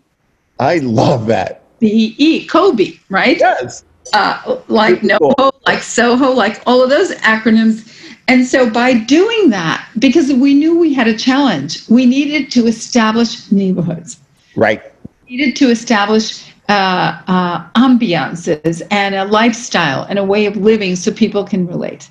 I 0.59 0.79
love 0.79 1.27
that. 1.27 1.61
B 1.79 2.15
E 2.17 2.45
Kobe, 2.47 2.93
right? 3.09 3.37
Yes. 3.39 3.83
Uh, 4.13 4.59
like 4.67 5.01
NoHo, 5.01 5.51
like 5.67 5.83
Soho, 5.83 6.31
like 6.31 6.61
all 6.65 6.81
of 6.83 6.89
those 6.89 7.11
acronyms 7.17 7.87
and 8.27 8.45
so 8.45 8.69
by 8.69 8.93
doing 8.93 9.49
that, 9.51 9.87
because 9.99 10.33
we 10.33 10.53
knew 10.53 10.77
we 10.77 10.93
had 10.93 11.07
a 11.07 11.17
challenge, 11.17 11.87
we 11.87 12.05
needed 12.05 12.51
to 12.51 12.67
establish 12.67 13.49
neighborhoods. 13.51 14.19
Right. 14.55 14.81
We 15.29 15.37
needed 15.37 15.55
to 15.57 15.69
establish 15.69 16.46
uh, 16.69 17.21
uh, 17.27 17.69
ambiances 17.75 18.81
and 18.91 19.15
a 19.15 19.25
lifestyle 19.25 20.03
and 20.03 20.19
a 20.19 20.23
way 20.23 20.45
of 20.45 20.57
living 20.57 20.95
so 20.95 21.11
people 21.11 21.43
can 21.43 21.65
relate. 21.67 22.09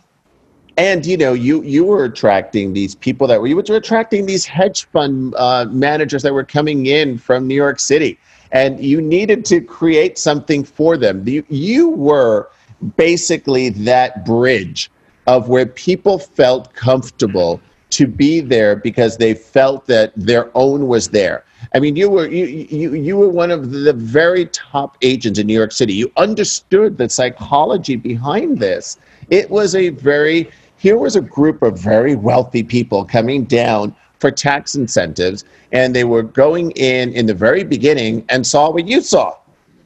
And 0.78 1.06
you 1.06 1.16
know, 1.16 1.32
you 1.32 1.62
you 1.62 1.84
were 1.84 2.04
attracting 2.04 2.74
these 2.74 2.94
people 2.94 3.26
that 3.28 3.40
were 3.40 3.46
you 3.46 3.56
were 3.56 3.62
attracting 3.62 4.26
these 4.26 4.44
hedge 4.44 4.84
fund 4.86 5.34
uh, 5.36 5.64
managers 5.70 6.22
that 6.22 6.34
were 6.34 6.44
coming 6.44 6.86
in 6.86 7.16
from 7.16 7.46
New 7.48 7.54
York 7.54 7.80
City, 7.80 8.18
and 8.52 8.78
you 8.78 9.00
needed 9.00 9.46
to 9.46 9.62
create 9.62 10.18
something 10.18 10.64
for 10.64 10.98
them. 10.98 11.26
You, 11.26 11.44
you 11.48 11.88
were 11.90 12.50
basically 12.96 13.70
that 13.70 14.26
bridge 14.26 14.90
of 15.26 15.48
where 15.48 15.66
people 15.66 16.18
felt 16.18 16.74
comfortable 16.74 17.60
to 17.90 18.06
be 18.06 18.40
there 18.40 18.76
because 18.76 19.16
they 19.16 19.32
felt 19.32 19.86
that 19.86 20.12
their 20.14 20.50
own 20.54 20.88
was 20.88 21.08
there. 21.08 21.44
I 21.74 21.81
mean, 21.81 21.96
you 21.96 22.09
were 22.09 22.29
you 22.29 22.46
you 22.46 22.94
you 22.94 23.16
were 23.16 23.29
one 23.29 23.50
of 23.50 23.70
the 23.70 23.92
very 23.92 24.46
top 24.46 24.96
agents 25.02 25.38
in 25.38 25.46
New 25.46 25.55
York 25.55 25.72
City. 25.72 25.94
You 25.94 26.11
understood 26.16 26.98
the 26.98 27.09
psychology 27.09 27.96
behind 27.96 28.59
this. 28.59 28.98
It 29.31 29.50
was 29.50 29.74
a 29.74 29.90
very 29.90 30.50
here 30.79 30.98
was 30.98 31.16
a 31.16 31.20
group 31.20 31.62
of 31.62 31.79
very 31.79 32.14
wealthy 32.14 32.62
people 32.62 33.05
coming 33.05 33.44
down 33.44 33.94
for 34.18 34.31
tax 34.31 34.74
incentives, 34.74 35.44
and 35.72 35.94
they 35.94 36.05
were 36.05 36.22
going 36.22 36.70
in 36.72 37.12
in 37.12 37.26
the 37.26 37.35
very 37.35 37.64
beginning 37.64 38.24
and 38.29 38.46
saw 38.46 38.70
what 38.70 38.87
you 38.87 39.00
saw, 39.00 39.35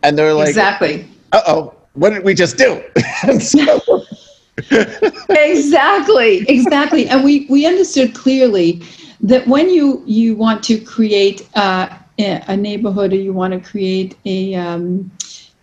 and 0.02 0.18
they're 0.18 0.34
like, 0.34 0.48
exactly. 0.48 1.06
Uh 1.32 1.42
oh, 1.46 1.74
what 1.94 2.10
did 2.10 2.24
we 2.24 2.34
just 2.34 2.56
do? 2.56 2.82
so, 3.40 4.04
exactly, 5.30 6.44
exactly. 6.48 7.08
And 7.08 7.24
we, 7.24 7.46
we 7.48 7.66
understood 7.66 8.14
clearly 8.14 8.82
that 9.22 9.46
when 9.46 9.68
you, 9.68 10.02
you 10.06 10.34
want 10.34 10.62
to 10.64 10.78
create 10.80 11.48
uh, 11.54 11.88
a 12.18 12.56
neighborhood 12.56 13.12
or 13.12 13.16
you 13.16 13.32
want 13.32 13.52
to 13.52 13.60
create 13.60 14.16
a, 14.24 14.54
um, 14.54 15.10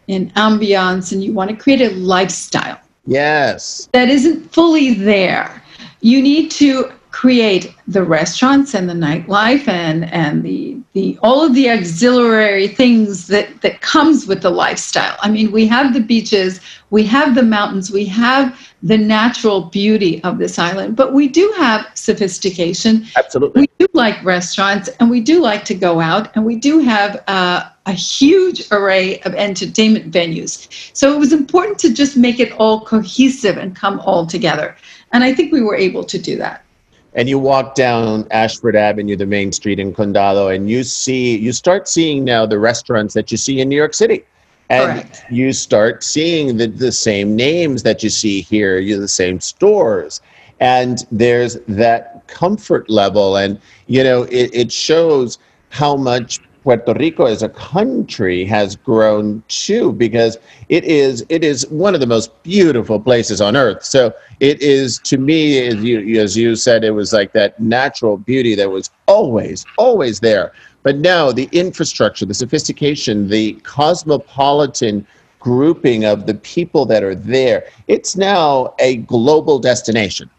an 0.07 0.31
ambiance 0.31 1.11
and 1.11 1.23
you 1.23 1.33
want 1.33 1.49
to 1.49 1.55
create 1.55 1.81
a 1.81 1.89
lifestyle. 1.95 2.79
Yes. 3.05 3.89
That 3.93 4.09
isn't 4.09 4.53
fully 4.53 4.93
there. 4.93 5.61
You 6.01 6.21
need 6.21 6.51
to 6.51 6.91
create 7.17 7.73
the 7.87 8.03
restaurants 8.03 8.75
and 8.75 8.87
the 8.87 8.93
nightlife 8.93 9.67
and 9.67 10.05
and 10.13 10.43
the 10.43 10.77
the 10.93 11.17
all 11.23 11.43
of 11.43 11.55
the 11.55 11.67
auxiliary 11.67 12.67
things 12.67 13.25
that 13.25 13.59
that 13.61 13.81
comes 13.81 14.27
with 14.27 14.43
the 14.43 14.51
lifestyle. 14.51 15.17
I 15.23 15.31
mean 15.31 15.51
we 15.51 15.65
have 15.65 15.95
the 15.95 15.99
beaches 15.99 16.59
we 16.91 17.03
have 17.05 17.33
the 17.33 17.41
mountains 17.41 17.89
we 17.89 18.05
have 18.05 18.55
the 18.83 18.99
natural 18.99 19.61
beauty 19.61 20.23
of 20.23 20.37
this 20.37 20.59
island 20.59 20.95
but 20.95 21.11
we 21.11 21.27
do 21.27 21.51
have 21.57 21.87
sophistication. 21.95 23.07
Absolutely. 23.15 23.61
We 23.61 23.69
do 23.79 23.87
like 23.93 24.23
restaurants 24.23 24.87
and 24.99 25.09
we 25.09 25.19
do 25.19 25.41
like 25.41 25.65
to 25.65 25.73
go 25.73 25.99
out 25.99 26.29
and 26.35 26.45
we 26.45 26.55
do 26.55 26.77
have 26.81 27.23
uh, 27.27 27.67
a 27.87 27.93
huge 27.93 28.61
array 28.71 29.21
of 29.21 29.33
entertainment 29.33 30.11
venues. 30.11 30.67
So 30.93 31.11
it 31.15 31.17
was 31.17 31.33
important 31.33 31.79
to 31.79 31.91
just 31.91 32.15
make 32.15 32.39
it 32.39 32.51
all 32.59 32.81
cohesive 32.81 33.57
and 33.57 33.75
come 33.75 33.99
all 34.01 34.27
together. 34.27 34.75
And 35.13 35.23
i 35.23 35.33
think 35.33 35.51
we 35.51 35.61
were 35.61 35.79
able 35.87 36.03
to 36.03 36.19
do 36.19 36.37
that 36.37 36.63
and 37.17 37.27
you 37.27 37.39
walk 37.39 37.73
down 37.73 38.27
Ashford 38.29 38.75
Avenue, 38.75 39.15
the 39.15 39.25
main 39.25 39.51
street 39.51 39.79
in 39.79 39.91
Condado, 39.91 40.55
and 40.55 40.69
you 40.69 40.83
see, 40.83 41.35
you 41.35 41.51
start 41.51 41.87
seeing 41.87 42.23
now 42.23 42.45
the 42.45 42.59
restaurants 42.59 43.15
that 43.15 43.31
you 43.31 43.37
see 43.37 43.59
in 43.59 43.67
New 43.67 43.75
York 43.75 43.95
City. 43.95 44.23
And 44.69 45.01
Correct. 45.01 45.23
you 45.31 45.51
start 45.51 46.03
seeing 46.03 46.57
the, 46.57 46.67
the 46.67 46.91
same 46.91 47.35
names 47.35 47.83
that 47.83 48.03
you 48.03 48.09
see 48.09 48.41
here, 48.41 48.77
you 48.77 48.99
the 48.99 49.07
same 49.07 49.39
stores. 49.39 50.21
And 50.59 51.07
there's 51.11 51.57
that 51.67 52.27
comfort 52.27 52.89
level. 52.89 53.37
And, 53.37 53.59
you 53.87 54.03
know, 54.03 54.23
it, 54.23 54.53
it 54.53 54.71
shows 54.71 55.39
how 55.69 55.95
much 55.95 56.39
Puerto 56.67 56.93
Rico 56.95 57.23
as 57.23 57.43
a 57.43 57.47
country 57.47 58.43
has 58.43 58.75
grown 58.75 59.41
too 59.47 59.93
because 59.93 60.37
it 60.67 60.83
is 60.83 61.25
it 61.29 61.41
is 61.41 61.65
one 61.69 61.93
of 61.93 62.01
the 62.01 62.05
most 62.05 62.43
beautiful 62.43 62.99
places 62.99 63.39
on 63.39 63.55
earth. 63.55 63.85
So 63.85 64.13
it 64.41 64.61
is 64.61 64.99
to 65.05 65.17
me 65.17 65.65
as 65.65 65.81
you 65.81 66.19
as 66.19 66.35
you 66.35 66.57
said 66.57 66.83
it 66.83 66.91
was 66.91 67.13
like 67.13 67.31
that 67.31 67.57
natural 67.57 68.17
beauty 68.17 68.53
that 68.55 68.69
was 68.69 68.89
always 69.07 69.65
always 69.77 70.19
there. 70.19 70.51
But 70.83 70.97
now 70.97 71.31
the 71.31 71.47
infrastructure, 71.53 72.25
the 72.25 72.33
sophistication, 72.33 73.29
the 73.29 73.53
cosmopolitan 73.63 75.07
grouping 75.39 76.03
of 76.03 76.25
the 76.25 76.33
people 76.33 76.85
that 76.87 77.01
are 77.01 77.15
there, 77.15 77.65
it's 77.87 78.17
now 78.17 78.75
a 78.79 78.97
global 78.97 79.57
destination. 79.57 80.29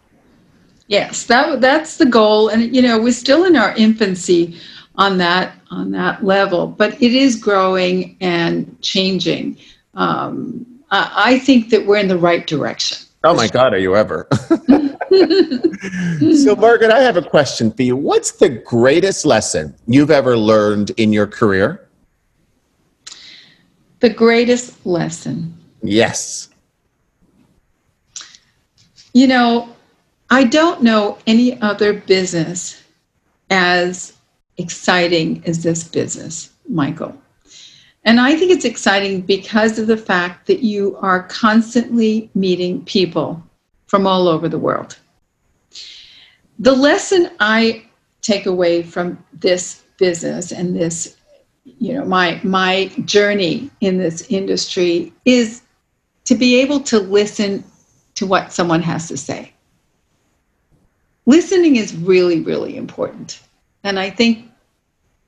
Yes, 0.89 1.25
that 1.25 1.63
that's 1.63 1.97
the 1.97 2.05
goal 2.05 2.49
and 2.49 2.77
you 2.77 2.83
know, 2.83 3.01
we're 3.01 3.13
still 3.13 3.45
in 3.45 3.57
our 3.57 3.75
infancy 3.77 4.61
on 4.99 5.17
that 5.19 5.55
on 5.71 5.93
that 5.93 6.25
level, 6.25 6.67
but 6.67 7.01
it 7.01 7.15
is 7.15 7.37
growing 7.37 8.17
and 8.21 8.77
changing. 8.83 9.57
Um, 9.95 10.67
I, 10.91 11.13
I 11.17 11.39
think 11.39 11.71
that 11.71 11.87
we're 11.87 11.99
in 11.99 12.09
the 12.09 12.19
right 12.19 12.47
direction. 12.47 12.99
Oh 13.25 13.35
my 13.35 13.49
God, 13.49 13.73
are 13.75 13.79
you 13.79 13.97
ever? 13.97 14.29
so, 16.37 16.55
Margaret, 16.57 16.91
I 16.91 17.01
have 17.01 17.17
a 17.17 17.23
question 17.23 17.73
for 17.73 17.83
you. 17.83 17.97
What's 17.97 18.33
the 18.33 18.49
greatest 18.49 19.25
lesson 19.25 19.75
you've 19.87 20.11
ever 20.11 20.37
learned 20.37 20.91
in 20.91 21.13
your 21.13 21.27
career? 21.27 21.89
The 24.01 24.11
greatest 24.11 24.87
lesson. 24.87 25.57
Yes. 25.83 26.49
You 29.13 29.27
know, 29.27 29.75
I 30.31 30.45
don't 30.45 30.83
know 30.83 31.19
any 31.27 31.61
other 31.61 31.93
business 31.95 32.81
as 33.51 34.13
exciting 34.59 35.43
is 35.45 35.63
this 35.63 35.85
business, 35.85 36.51
Michael? 36.69 37.17
And 38.05 38.21
I 38.21 38.37
think 38.37 38.51
it's 38.51 38.65
exciting 38.65 39.23
because 39.23 39.79
of 39.79 39.87
the 39.87 39.97
fact 39.97 40.47
that 40.47 40.61
you 40.61 40.97
are 40.97 41.25
constantly 41.25 42.31
meeting 42.35 42.85
people 42.85 43.43
from 43.87 44.07
all 44.07 44.29
over 44.29 44.49
the 44.49 44.59
world. 44.59 44.99
The 46.59 46.75
lesson 46.75 47.31
I 47.41 47.87
take 48.23 48.47
away 48.47 48.83
from 48.83 49.23
this 49.33 49.83
business 49.99 50.53
and 50.53 50.75
this, 50.75 51.17
you 51.65 51.95
know, 51.95 52.05
my 52.05 52.41
my 52.43 52.87
journey 53.05 53.71
in 53.81 53.99
this 53.99 54.27
industry 54.31 55.13
is 55.25 55.63
to 56.25 56.35
be 56.35 56.57
able 56.61 56.81
to 56.81 56.99
listen 56.99 57.65
to 58.15 58.27
what 58.27 58.53
someone 58.53 58.83
has 58.83 59.09
to 59.09 59.17
say. 59.17 59.53
Listening 61.27 61.77
is 61.77 61.95
really, 61.95 62.41
really 62.41 62.77
important. 62.77 63.41
And 63.85 63.99
I 63.99 64.11
think 64.11 64.48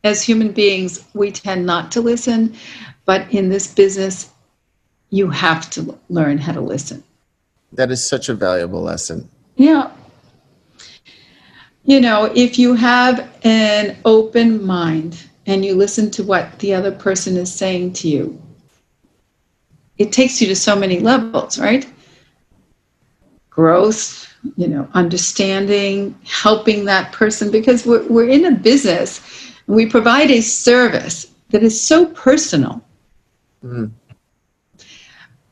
as 0.04 0.22
human 0.22 0.52
beings, 0.52 1.04
we 1.14 1.30
tend 1.30 1.66
not 1.66 1.92
to 1.92 2.00
listen, 2.00 2.54
but 3.04 3.30
in 3.32 3.48
this 3.48 3.72
business, 3.72 4.30
you 5.10 5.28
have 5.28 5.68
to 5.70 5.98
learn 6.08 6.38
how 6.38 6.52
to 6.52 6.60
listen. 6.60 7.02
That 7.72 7.90
is 7.90 8.04
such 8.04 8.28
a 8.28 8.34
valuable 8.34 8.82
lesson. 8.82 9.28
Yeah. 9.56 9.90
You 11.84 12.00
know, 12.00 12.30
if 12.34 12.58
you 12.58 12.74
have 12.74 13.28
an 13.42 13.96
open 14.04 14.64
mind 14.64 15.28
and 15.46 15.64
you 15.64 15.74
listen 15.74 16.10
to 16.12 16.22
what 16.22 16.58
the 16.60 16.74
other 16.74 16.92
person 16.92 17.36
is 17.36 17.52
saying 17.52 17.94
to 17.94 18.08
you, 18.08 18.40
it 19.98 20.12
takes 20.12 20.40
you 20.40 20.46
to 20.48 20.56
so 20.56 20.76
many 20.76 21.00
levels, 21.00 21.58
right? 21.58 21.86
Growth, 23.50 24.32
you 24.56 24.68
know, 24.68 24.88
understanding, 24.94 26.18
helping 26.24 26.84
that 26.86 27.12
person, 27.12 27.50
because 27.50 27.84
we're, 27.84 28.06
we're 28.08 28.28
in 28.28 28.46
a 28.46 28.52
business, 28.52 29.20
we 29.70 29.86
provide 29.86 30.30
a 30.30 30.40
service 30.40 31.32
that 31.50 31.62
is 31.62 31.80
so 31.80 32.06
personal. 32.06 32.82
Mm. 33.64 33.92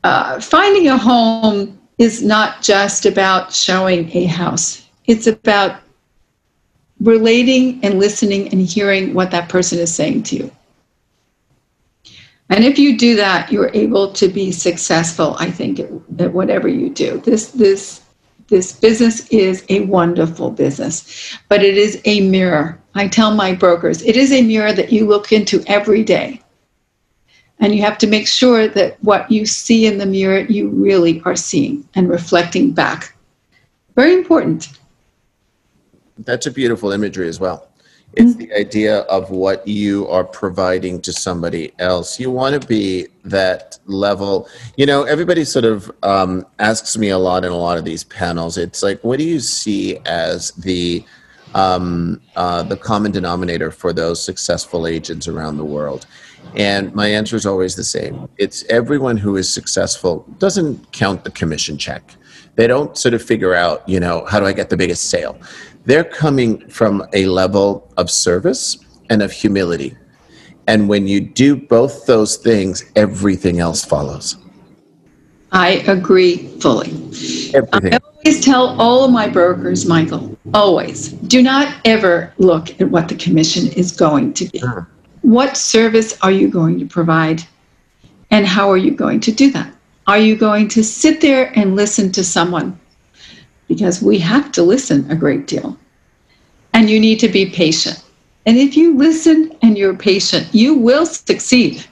Uh, 0.03 0.39
finding 0.41 0.89
a 0.89 0.97
home 0.97 1.79
is 1.97 2.21
not 2.21 2.61
just 2.61 3.05
about 3.05 3.53
showing 3.53 4.09
a 4.15 4.25
house, 4.25 4.87
it's 5.05 5.27
about 5.27 5.81
relating 6.99 7.79
and 7.83 7.97
listening 7.97 8.49
and 8.49 8.61
hearing 8.61 9.13
what 9.13 9.31
that 9.31 9.47
person 9.47 9.79
is 9.79 9.93
saying 9.93 10.23
to 10.23 10.35
you. 10.35 10.51
And 12.49 12.65
if 12.65 12.77
you 12.77 12.97
do 12.97 13.15
that, 13.15 13.51
you're 13.51 13.71
able 13.73 14.11
to 14.13 14.27
be 14.27 14.51
successful, 14.51 15.35
I 15.39 15.49
think, 15.51 15.79
at, 15.79 15.89
at 16.19 16.33
whatever 16.33 16.67
you 16.67 16.89
do. 16.89 17.21
This, 17.23 17.51
this, 17.51 18.01
this 18.47 18.73
business 18.73 19.27
is 19.29 19.63
a 19.69 19.81
wonderful 19.81 20.49
business, 20.51 21.37
but 21.47 21.63
it 21.63 21.77
is 21.77 22.01
a 22.05 22.21
mirror. 22.21 22.81
I 22.99 23.07
tell 23.07 23.33
my 23.33 23.53
brokers, 23.53 24.01
it 24.01 24.17
is 24.17 24.33
a 24.33 24.41
mirror 24.41 24.73
that 24.73 24.91
you 24.91 25.07
look 25.07 25.31
into 25.31 25.63
every 25.67 26.03
day. 26.03 26.41
And 27.61 27.73
you 27.73 27.81
have 27.81 27.97
to 27.99 28.07
make 28.07 28.27
sure 28.27 28.67
that 28.67 29.01
what 29.01 29.31
you 29.31 29.45
see 29.45 29.85
in 29.85 29.99
the 29.99 30.05
mirror, 30.05 30.39
you 30.39 30.67
really 30.67 31.21
are 31.23 31.35
seeing 31.35 31.87
and 31.95 32.09
reflecting 32.09 32.71
back. 32.71 33.15
Very 33.95 34.13
important. 34.13 34.67
That's 36.17 36.45
a 36.45 36.51
beautiful 36.51 36.91
imagery 36.91 37.29
as 37.29 37.39
well. 37.39 37.69
It's 38.13 38.35
the 38.35 38.51
idea 38.53 39.01
of 39.01 39.29
what 39.29 39.65
you 39.65 40.05
are 40.09 40.25
providing 40.25 40.99
to 41.03 41.13
somebody 41.13 41.71
else. 41.79 42.19
You 42.19 42.31
want 42.31 42.59
to 42.59 42.67
be 42.67 43.07
that 43.23 43.79
level. 43.85 44.49
You 44.75 44.87
know, 44.87 45.03
everybody 45.03 45.45
sort 45.45 45.63
of 45.63 45.89
um, 46.03 46.45
asks 46.57 46.97
me 46.97 47.09
a 47.09 47.17
lot 47.17 47.45
in 47.45 47.51
a 47.51 47.57
lot 47.57 47.77
of 47.77 47.85
these 47.85 48.03
panels. 48.03 48.57
It's 48.57 48.83
like, 48.83 49.01
what 49.05 49.19
do 49.19 49.25
you 49.25 49.39
see 49.39 49.99
as 50.05 50.51
the 50.51 51.05
um, 51.55 52.21
uh, 52.35 52.63
the 52.63 52.77
common 52.77 53.11
denominator 53.11 53.71
for 53.71 53.93
those 53.93 54.23
successful 54.23 54.87
agents 54.87 55.27
around 55.27 55.57
the 55.57 55.65
world? 55.65 56.05
And 56.55 56.93
my 56.95 57.07
answer 57.07 57.35
is 57.35 57.45
always 57.45 57.75
the 57.75 57.83
same. 57.83 58.27
It's 58.37 58.63
everyone 58.65 59.17
who 59.17 59.35
is 59.37 59.51
successful 59.51 60.25
doesn't 60.39 60.91
count 60.91 61.23
the 61.23 61.31
commission 61.31 61.77
check. 61.77 62.15
They 62.55 62.67
don't 62.67 62.97
sort 62.97 63.13
of 63.13 63.21
figure 63.21 63.53
out, 63.53 63.87
you 63.87 63.99
know, 63.99 64.25
how 64.25 64.39
do 64.39 64.45
I 64.45 64.53
get 64.53 64.69
the 64.69 64.77
biggest 64.77 65.09
sale? 65.09 65.39
They're 65.85 66.03
coming 66.03 66.67
from 66.69 67.05
a 67.13 67.25
level 67.25 67.91
of 67.97 68.09
service 68.09 68.77
and 69.09 69.21
of 69.21 69.31
humility. 69.31 69.95
And 70.67 70.87
when 70.87 71.07
you 71.07 71.19
do 71.19 71.55
both 71.55 72.05
those 72.05 72.37
things, 72.37 72.83
everything 72.95 73.59
else 73.59 73.83
follows. 73.83 74.37
I 75.51 75.83
agree 75.87 76.47
fully. 76.59 76.89
Everything. 77.53 77.93
I 77.93 77.99
always 78.29 78.45
tell 78.45 78.79
all 78.79 79.05
of 79.05 79.11
my 79.11 79.27
brokers, 79.27 79.87
Michael, 79.87 80.37
always 80.53 81.09
do 81.09 81.41
not 81.41 81.75
ever 81.83 82.31
look 82.37 82.79
at 82.79 82.91
what 82.91 83.07
the 83.07 83.15
commission 83.15 83.71
is 83.73 83.91
going 83.91 84.33
to 84.33 84.45
be. 84.45 84.59
Sure. 84.59 84.87
What 85.21 85.57
service 85.57 86.15
are 86.21 86.31
you 86.31 86.47
going 86.47 86.77
to 86.77 86.85
provide? 86.85 87.41
And 88.29 88.45
how 88.45 88.69
are 88.69 88.77
you 88.77 88.91
going 88.91 89.19
to 89.21 89.31
do 89.31 89.49
that? 89.53 89.73
Are 90.05 90.19
you 90.19 90.35
going 90.35 90.67
to 90.69 90.83
sit 90.83 91.21
there 91.21 91.51
and 91.57 91.75
listen 91.75 92.11
to 92.11 92.23
someone 92.23 92.79
because 93.67 93.99
we 93.99 94.19
have 94.19 94.51
to 94.51 94.61
listen 94.61 95.09
a 95.09 95.15
great 95.15 95.47
deal. 95.47 95.75
And 96.73 96.87
you 96.87 96.99
need 96.99 97.19
to 97.21 97.29
be 97.29 97.47
patient. 97.47 98.03
And 98.45 98.57
if 98.57 98.77
you 98.77 98.95
listen 98.95 99.57
and 99.63 99.75
you're 99.75 99.95
patient, 99.95 100.53
you 100.53 100.75
will 100.75 101.07
succeed. 101.07 101.83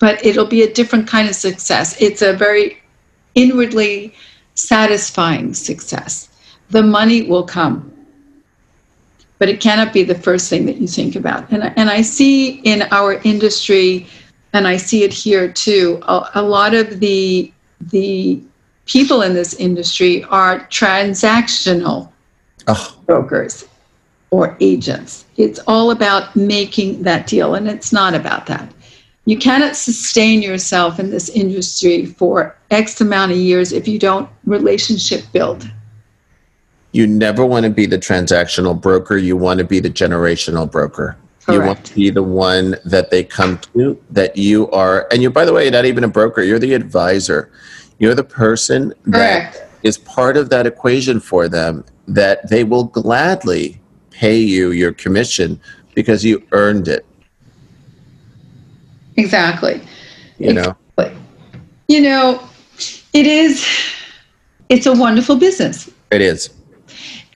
But 0.00 0.24
it'll 0.26 0.46
be 0.46 0.62
a 0.62 0.72
different 0.72 1.06
kind 1.06 1.28
of 1.28 1.36
success. 1.36 2.00
It's 2.00 2.22
a 2.22 2.32
very 2.32 2.82
inwardly 3.36 4.12
satisfying 4.56 5.54
success. 5.54 6.28
The 6.70 6.82
money 6.82 7.22
will 7.22 7.44
come, 7.44 7.92
but 9.38 9.48
it 9.48 9.60
cannot 9.60 9.92
be 9.92 10.02
the 10.02 10.14
first 10.14 10.50
thing 10.50 10.66
that 10.66 10.76
you 10.76 10.88
think 10.88 11.14
about. 11.14 11.50
And, 11.52 11.72
and 11.76 11.88
I 11.88 12.02
see 12.02 12.60
in 12.60 12.82
our 12.90 13.20
industry, 13.22 14.06
and 14.52 14.66
I 14.66 14.76
see 14.76 15.04
it 15.04 15.12
here 15.12 15.50
too, 15.52 16.00
a, 16.08 16.30
a 16.34 16.42
lot 16.42 16.74
of 16.74 17.00
the 17.00 17.52
the 17.92 18.42
people 18.86 19.20
in 19.20 19.34
this 19.34 19.52
industry 19.54 20.24
are 20.24 20.60
transactional 20.68 22.10
oh. 22.66 22.98
brokers 23.04 23.68
or 24.30 24.56
agents. 24.60 25.26
It's 25.36 25.60
all 25.66 25.90
about 25.90 26.34
making 26.34 27.02
that 27.02 27.26
deal, 27.26 27.54
and 27.54 27.68
it's 27.68 27.92
not 27.92 28.14
about 28.14 28.46
that. 28.46 28.72
You 29.26 29.36
cannot 29.36 29.74
sustain 29.74 30.40
yourself 30.40 31.00
in 31.00 31.10
this 31.10 31.28
industry 31.28 32.06
for 32.06 32.56
X 32.70 33.00
amount 33.00 33.32
of 33.32 33.38
years 33.38 33.72
if 33.72 33.88
you 33.88 33.98
don't 33.98 34.30
relationship 34.44 35.24
build. 35.32 35.68
You 36.92 37.08
never 37.08 37.44
want 37.44 37.64
to 37.64 37.70
be 37.70 37.86
the 37.86 37.98
transactional 37.98 38.80
broker. 38.80 39.16
You 39.16 39.36
want 39.36 39.58
to 39.58 39.64
be 39.64 39.80
the 39.80 39.90
generational 39.90 40.70
broker. 40.70 41.16
Correct. 41.40 41.60
You 41.60 41.66
want 41.66 41.84
to 41.86 41.94
be 41.94 42.10
the 42.10 42.22
one 42.22 42.76
that 42.84 43.10
they 43.10 43.24
come 43.24 43.58
to, 43.74 44.00
that 44.10 44.36
you 44.36 44.70
are, 44.70 45.08
and 45.10 45.22
you, 45.22 45.30
by 45.30 45.44
the 45.44 45.52
way, 45.52 45.64
you're 45.64 45.72
not 45.72 45.84
even 45.84 46.04
a 46.04 46.08
broker, 46.08 46.42
you're 46.42 46.58
the 46.58 46.74
advisor. 46.74 47.50
You're 47.98 48.14
the 48.14 48.24
person 48.24 48.92
Correct. 49.10 49.54
that 49.54 49.68
is 49.82 49.98
part 49.98 50.36
of 50.36 50.50
that 50.50 50.66
equation 50.66 51.18
for 51.18 51.48
them 51.48 51.84
that 52.08 52.48
they 52.48 52.62
will 52.62 52.84
gladly 52.84 53.80
pay 54.10 54.38
you 54.38 54.70
your 54.70 54.92
commission 54.92 55.60
because 55.94 56.24
you 56.24 56.46
earned 56.52 56.88
it. 56.88 57.05
Exactly. 59.16 59.80
You 60.38 60.52
know. 60.52 60.76
Exactly. 60.98 61.22
You 61.88 62.00
know, 62.00 62.48
it 63.12 63.26
is 63.26 63.66
it's 64.68 64.86
a 64.86 64.92
wonderful 64.92 65.36
business. 65.36 65.90
It 66.10 66.20
is. 66.20 66.50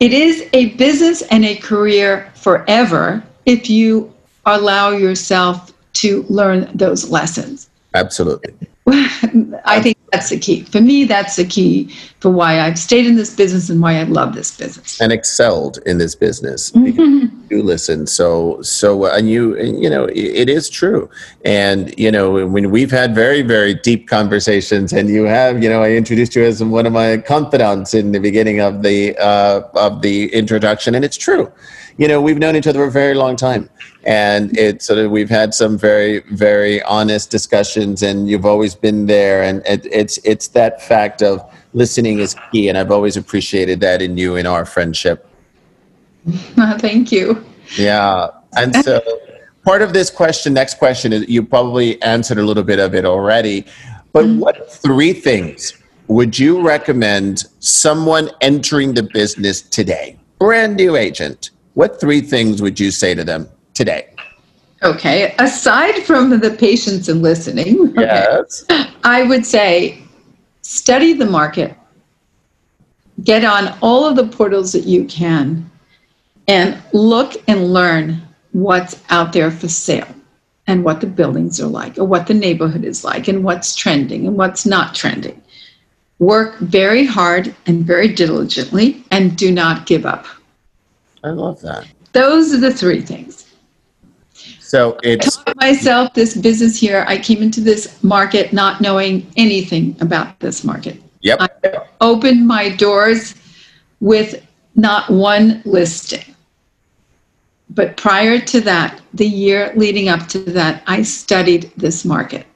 It 0.01 0.13
is 0.13 0.49
a 0.53 0.71
business 0.71 1.23
and 1.23 1.45
a 1.45 1.57
career 1.57 2.31
forever 2.35 3.23
if 3.47 3.69
you 3.69 4.13
allow 4.47 4.91
yourself 4.91 5.73
to 5.95 6.25
learn 6.29 6.71
those 6.75 7.11
lessons. 7.11 7.69
Absolutely. 7.95 8.55
I 8.93 9.81
think 9.81 9.99
that's 10.11 10.31
the 10.31 10.39
key. 10.39 10.63
For 10.63 10.81
me, 10.81 11.05
that's 11.05 11.37
the 11.37 11.45
key 11.45 11.95
for 12.19 12.31
why 12.31 12.61
I've 12.61 12.79
stayed 12.79 13.07
in 13.07 13.17
this 13.17 13.35
business 13.35 13.71
and 13.71 13.81
why 13.81 13.99
I 13.99 14.03
love 14.05 14.35
this 14.35 14.57
business 14.57 15.01
and 15.01 15.13
excelled 15.13 15.79
in 15.87 15.99
this 15.99 16.15
business. 16.15 16.73
Mm-hmm. 16.73 17.27
You 17.51 17.63
listen, 17.63 18.07
so 18.07 18.61
so, 18.63 19.07
uh, 19.07 19.17
and 19.17 19.31
you 19.31 19.57
and, 19.57 19.83
you 19.83 19.89
know 19.89 20.07
it, 20.07 20.19
it 20.19 20.49
is 20.49 20.69
true. 20.69 21.09
And 21.45 21.97
you 21.99 22.11
know 22.11 22.47
when 22.47 22.71
we've 22.71 22.91
had 22.91 23.15
very 23.15 23.43
very 23.43 23.75
deep 23.75 24.09
conversations, 24.09 24.93
and 24.93 25.09
you 25.09 25.25
have 25.25 25.63
you 25.63 25.69
know 25.69 25.83
I 25.83 25.93
introduced 25.93 26.35
you 26.35 26.45
as 26.45 26.63
one 26.63 26.87
of 26.87 26.93
my 26.93 27.19
confidants 27.19 27.95
in 27.95 28.13
the 28.13 28.21
beginning 28.21 28.61
of 28.61 28.83
the 28.83 29.17
uh, 29.19 29.63
of 29.75 30.03
the 30.03 30.33
introduction, 30.35 30.95
and 30.95 31.05
it's 31.05 31.17
true. 31.17 31.53
You 32.01 32.09
know 32.09 32.19
we've 32.19 32.39
known 32.39 32.57
each 32.57 32.67
other 32.67 32.79
for 32.79 32.87
a 32.87 32.91
very 32.91 33.13
long 33.13 33.37
time. 33.37 33.69
And 34.05 34.57
it's 34.57 34.87
sort 34.87 35.01
of 35.01 35.11
we've 35.11 35.29
had 35.29 35.53
some 35.53 35.77
very 35.77 36.21
very 36.31 36.83
honest 36.85 37.31
discussions 37.31 38.03
and 38.03 38.27
you've 38.27 38.47
always 38.47 38.75
been 38.75 39.05
there. 39.05 39.43
And 39.43 39.63
it, 39.67 39.85
it's 39.93 40.19
it's 40.25 40.49
that 40.49 40.81
fact 40.81 41.21
of 41.23 41.45
listening 41.75 42.19
is 42.19 42.35
key. 42.51 42.71
And 42.71 42.79
i've 42.79 42.91
always 42.91 43.19
appreciated 43.19 43.81
that 43.81 44.01
in 44.01 44.17
you 44.17 44.37
in 44.37 44.47
our 44.47 44.65
friendship. 44.65 45.29
Thank 46.79 47.13
you. 47.13 47.45
Yeah. 47.77 48.29
And 48.57 48.75
so 48.77 49.03
part 49.67 49.83
of 49.83 49.93
this 49.93 50.09
question 50.09 50.55
next 50.55 50.79
question 50.79 51.13
is 51.13 51.29
you 51.29 51.43
probably 51.43 52.01
answered 52.01 52.39
a 52.39 52.43
little 52.45 52.65
bit 52.65 52.79
of 52.79 52.95
it 52.95 53.05
already. 53.05 53.67
But 54.15 54.25
mm-hmm. 54.25 54.39
what 54.39 54.73
three 54.73 55.13
things 55.13 55.77
would 56.09 56.39
you 56.39 56.63
recommend 56.63 57.45
someone 57.59 58.31
entering 58.41 58.95
the 58.95 59.03
business 59.03 59.61
today? 59.61 60.19
Brand 60.39 60.77
new 60.77 60.97
agent 60.97 61.51
what 61.81 61.99
three 61.99 62.21
things 62.21 62.61
would 62.61 62.79
you 62.79 62.91
say 62.91 63.15
to 63.15 63.25
them 63.25 63.49
today? 63.73 64.07
Okay. 64.83 65.35
Aside 65.39 66.03
from 66.05 66.39
the 66.39 66.51
patience 66.51 67.09
and 67.09 67.23
listening, 67.23 67.95
yes. 67.97 68.65
Okay, 68.71 68.85
I 69.03 69.23
would 69.23 69.47
say 69.47 70.03
study 70.61 71.15
the 71.15 71.25
market, 71.25 71.75
get 73.25 73.45
on 73.45 73.79
all 73.81 74.07
of 74.07 74.15
the 74.15 74.27
portals 74.27 74.73
that 74.73 74.85
you 74.85 75.07
can, 75.07 75.71
and 76.49 76.83
look 76.93 77.33
and 77.49 77.73
learn 77.73 78.21
what's 78.53 79.03
out 79.09 79.33
there 79.33 79.51
for 79.51 79.69
sale. 79.69 80.15
and 80.71 80.85
what 80.85 81.01
the 81.01 81.07
buildings 81.07 81.61
are 81.61 81.67
like, 81.67 81.99
or 81.99 82.05
what 82.05 82.29
the 82.29 82.35
neighborhood 82.35 82.85
is 82.85 83.03
like, 83.05 83.27
and 83.27 83.43
what's 83.43 83.75
trending 83.75 84.27
and 84.27 84.37
what's 84.37 84.65
not 84.65 84.95
trending. 84.95 85.43
Work 86.21 86.59
very 86.59 87.05
hard 87.05 87.53
and 87.67 87.85
very 87.85 88.07
diligently, 88.07 89.03
and 89.11 89.37
do 89.37 89.51
not 89.51 89.87
give 89.87 90.07
up. 90.07 90.27
I 91.25 91.31
love 91.31 91.61
that. 91.63 91.87
Those 92.13 92.53
are 92.53 92.59
the 92.59 92.73
three 92.73 93.01
things. 93.01 93.47
So 94.61 94.99
it's 95.03 95.39
I 95.39 95.43
taught 95.45 95.57
myself 95.57 96.15
this 96.15 96.37
business 96.37 96.79
here. 96.79 97.05
I 97.09 97.19
came 97.19 97.43
into 97.43 97.61
this 97.61 98.03
market 98.03 98.53
not 98.53 98.81
knowing 98.81 99.31
anything 99.37 99.97
about 100.01 100.39
this 100.41 100.65
market. 100.65 101.01
yep. 101.21 101.41
I 101.41 101.49
opened 102.01 102.47
my 102.47 102.71
doors 102.71 103.35
with 104.01 104.47
not 104.77 105.11
one 105.11 105.63
listing. 105.65 106.25
But 107.69 107.97
prior 107.97 108.41
to 108.41 108.61
that, 108.63 109.01
the 109.15 109.27
year 109.27 109.73
leading 109.77 110.09
up 110.09 110.27
to 110.29 110.39
that, 110.39 110.83
I 110.87 111.03
studied 111.03 111.71
this 111.77 112.05
market. 112.05 112.47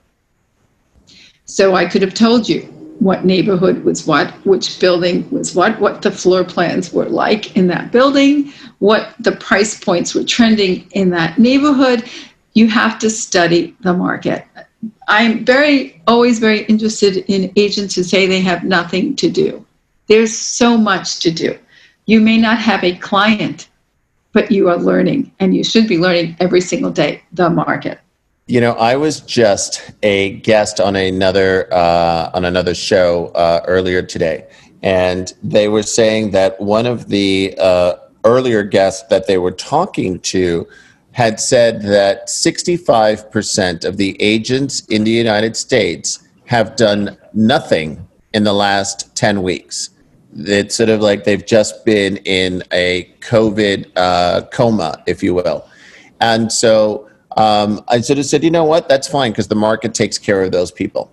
So 1.44 1.74
I 1.74 1.86
could 1.86 2.02
have 2.02 2.14
told 2.14 2.48
you 2.48 2.73
what 2.98 3.24
neighborhood 3.24 3.84
was 3.84 4.06
what, 4.06 4.30
which 4.46 4.78
building 4.80 5.28
was 5.30 5.54
what, 5.54 5.78
what 5.80 6.02
the 6.02 6.10
floor 6.10 6.44
plans 6.44 6.92
were 6.92 7.08
like 7.08 7.56
in 7.56 7.66
that 7.68 7.92
building, 7.92 8.52
what 8.78 9.14
the 9.20 9.32
price 9.32 9.78
points 9.78 10.14
were 10.14 10.24
trending 10.24 10.88
in 10.92 11.10
that 11.10 11.38
neighborhood. 11.38 12.08
You 12.54 12.68
have 12.68 12.98
to 13.00 13.10
study 13.10 13.76
the 13.80 13.92
market. 13.92 14.46
I'm 15.08 15.44
very, 15.44 16.00
always 16.06 16.38
very 16.38 16.64
interested 16.64 17.16
in 17.28 17.52
agents 17.56 17.94
who 17.94 18.02
say 18.02 18.26
they 18.26 18.40
have 18.40 18.64
nothing 18.64 19.16
to 19.16 19.30
do. 19.30 19.64
There's 20.06 20.36
so 20.36 20.76
much 20.76 21.20
to 21.20 21.30
do. 21.30 21.58
You 22.06 22.20
may 22.20 22.36
not 22.36 22.58
have 22.58 22.84
a 22.84 22.96
client, 22.96 23.68
but 24.32 24.50
you 24.50 24.68
are 24.68 24.76
learning, 24.76 25.32
and 25.40 25.56
you 25.56 25.64
should 25.64 25.88
be 25.88 25.98
learning 25.98 26.36
every 26.40 26.60
single 26.60 26.90
day 26.90 27.22
the 27.32 27.48
market. 27.48 27.98
You 28.46 28.60
know, 28.60 28.72
I 28.72 28.96
was 28.96 29.20
just 29.20 29.90
a 30.02 30.34
guest 30.40 30.78
on 30.78 30.96
another 30.96 31.72
uh, 31.72 32.30
on 32.34 32.44
another 32.44 32.74
show 32.74 33.28
uh, 33.28 33.62
earlier 33.66 34.02
today, 34.02 34.46
and 34.82 35.32
they 35.42 35.68
were 35.68 35.82
saying 35.82 36.32
that 36.32 36.60
one 36.60 36.84
of 36.84 37.08
the 37.08 37.54
uh, 37.58 37.94
earlier 38.24 38.62
guests 38.62 39.08
that 39.08 39.26
they 39.26 39.38
were 39.38 39.50
talking 39.50 40.20
to 40.20 40.68
had 41.12 41.40
said 41.40 41.80
that 41.82 42.26
65% 42.28 43.84
of 43.86 43.96
the 43.96 44.20
agents 44.20 44.84
in 44.86 45.04
the 45.04 45.10
United 45.10 45.56
States 45.56 46.28
have 46.44 46.76
done 46.76 47.16
nothing 47.32 48.06
in 48.34 48.44
the 48.44 48.52
last 48.52 49.14
10 49.16 49.42
weeks. 49.42 49.90
It's 50.36 50.74
sort 50.74 50.90
of 50.90 51.00
like 51.00 51.24
they've 51.24 51.46
just 51.46 51.84
been 51.86 52.18
in 52.18 52.62
a 52.72 53.10
COVID 53.20 53.90
uh, 53.96 54.42
coma, 54.52 55.02
if 55.06 55.22
you 55.22 55.32
will. 55.34 55.66
And 56.20 56.52
so 56.52 57.08
um, 57.36 57.84
I 57.88 58.00
sort 58.00 58.18
of 58.18 58.26
said, 58.26 58.44
you 58.44 58.50
know 58.50 58.64
what, 58.64 58.88
that's 58.88 59.08
fine 59.08 59.32
because 59.32 59.48
the 59.48 59.54
market 59.54 59.94
takes 59.94 60.18
care 60.18 60.42
of 60.42 60.52
those 60.52 60.70
people. 60.70 61.10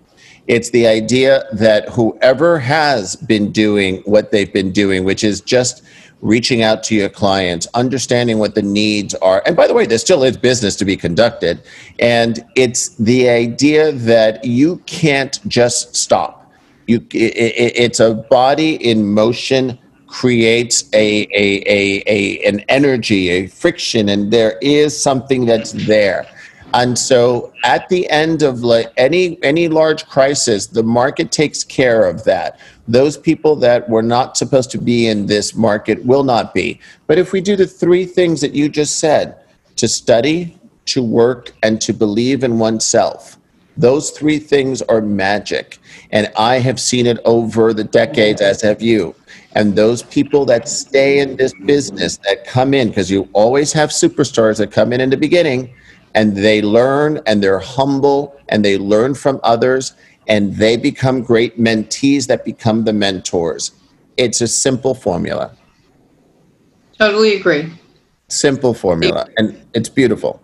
It's 0.47 0.71
the 0.71 0.87
idea 0.87 1.43
that 1.53 1.89
whoever 1.89 2.59
has 2.59 3.15
been 3.15 3.51
doing 3.51 3.97
what 4.05 4.31
they've 4.31 4.51
been 4.51 4.71
doing, 4.71 5.03
which 5.03 5.23
is 5.23 5.39
just 5.41 5.83
reaching 6.21 6.61
out 6.61 6.83
to 6.83 6.95
your 6.95 7.09
clients, 7.09 7.67
understanding 7.73 8.37
what 8.37 8.55
the 8.55 8.61
needs 8.61 9.13
are. 9.15 9.41
And 9.45 9.55
by 9.55 9.67
the 9.67 9.73
way, 9.73 9.85
there 9.85 9.97
still 9.97 10.23
is 10.23 10.37
business 10.37 10.75
to 10.77 10.85
be 10.85 10.95
conducted. 10.95 11.63
And 11.99 12.45
it's 12.55 12.89
the 12.97 13.29
idea 13.29 13.91
that 13.91 14.43
you 14.45 14.77
can't 14.85 15.39
just 15.47 15.95
stop. 15.95 16.51
You, 16.87 16.97
it, 17.11 17.73
it's 17.75 17.99
a 17.99 18.13
body 18.13 18.75
in 18.75 19.13
motion 19.13 19.79
creates 20.11 20.83
a, 20.93 21.21
a, 21.33 21.63
a, 21.65 22.03
a, 22.05 22.43
an 22.43 22.59
energy, 22.67 23.29
a 23.29 23.47
friction, 23.47 24.09
and 24.09 24.31
there 24.31 24.57
is 24.61 25.01
something 25.01 25.45
that's 25.45 25.71
there. 25.87 26.27
And 26.73 26.99
so 26.99 27.53
at 27.63 27.87
the 27.89 28.09
end 28.09 28.43
of 28.43 28.61
like 28.61 28.91
any 28.97 29.41
any 29.43 29.67
large 29.67 30.07
crisis, 30.07 30.67
the 30.67 30.83
market 30.83 31.31
takes 31.31 31.63
care 31.63 32.05
of 32.05 32.23
that. 32.25 32.59
Those 32.87 33.17
people 33.17 33.55
that 33.57 33.89
were 33.89 34.03
not 34.03 34.37
supposed 34.37 34.71
to 34.71 34.77
be 34.77 35.07
in 35.07 35.25
this 35.25 35.55
market 35.55 36.05
will 36.05 36.23
not 36.23 36.53
be. 36.53 36.79
But 37.07 37.17
if 37.17 37.31
we 37.31 37.41
do 37.41 37.55
the 37.55 37.67
three 37.67 38.05
things 38.05 38.39
that 38.41 38.53
you 38.53 38.69
just 38.69 38.99
said, 38.99 39.37
to 39.77 39.87
study, 39.87 40.57
to 40.85 41.03
work, 41.03 41.51
and 41.63 41.81
to 41.81 41.93
believe 41.93 42.43
in 42.43 42.59
oneself, 42.59 43.37
those 43.77 44.11
three 44.11 44.39
things 44.39 44.81
are 44.83 45.01
magic. 45.01 45.77
And 46.11 46.31
I 46.37 46.59
have 46.59 46.79
seen 46.79 47.05
it 47.05 47.19
over 47.25 47.73
the 47.73 47.83
decades, 47.83 48.41
as 48.41 48.61
have 48.61 48.81
you. 48.81 49.15
And 49.53 49.75
those 49.75 50.03
people 50.03 50.45
that 50.45 50.69
stay 50.69 51.19
in 51.19 51.35
this 51.35 51.53
business, 51.65 52.17
that 52.17 52.45
come 52.45 52.73
in, 52.73 52.89
because 52.89 53.11
you 53.11 53.27
always 53.33 53.73
have 53.73 53.89
superstars 53.89 54.57
that 54.59 54.71
come 54.71 54.93
in 54.93 55.01
in 55.01 55.09
the 55.09 55.17
beginning 55.17 55.73
and 56.13 56.35
they 56.35 56.61
learn 56.61 57.19
and 57.25 57.43
they're 57.43 57.59
humble 57.59 58.39
and 58.49 58.63
they 58.63 58.77
learn 58.77 59.13
from 59.13 59.39
others 59.43 59.93
and 60.27 60.55
they 60.55 60.77
become 60.77 61.21
great 61.21 61.59
mentees 61.59 62.27
that 62.27 62.45
become 62.45 62.85
the 62.85 62.93
mentors. 62.93 63.71
It's 64.17 64.41
a 64.41 64.47
simple 64.47 64.93
formula. 64.93 65.51
Totally 66.97 67.35
agree. 67.35 67.71
Simple 68.27 68.73
formula. 68.73 69.27
And 69.37 69.59
it's 69.73 69.89
beautiful. 69.89 70.41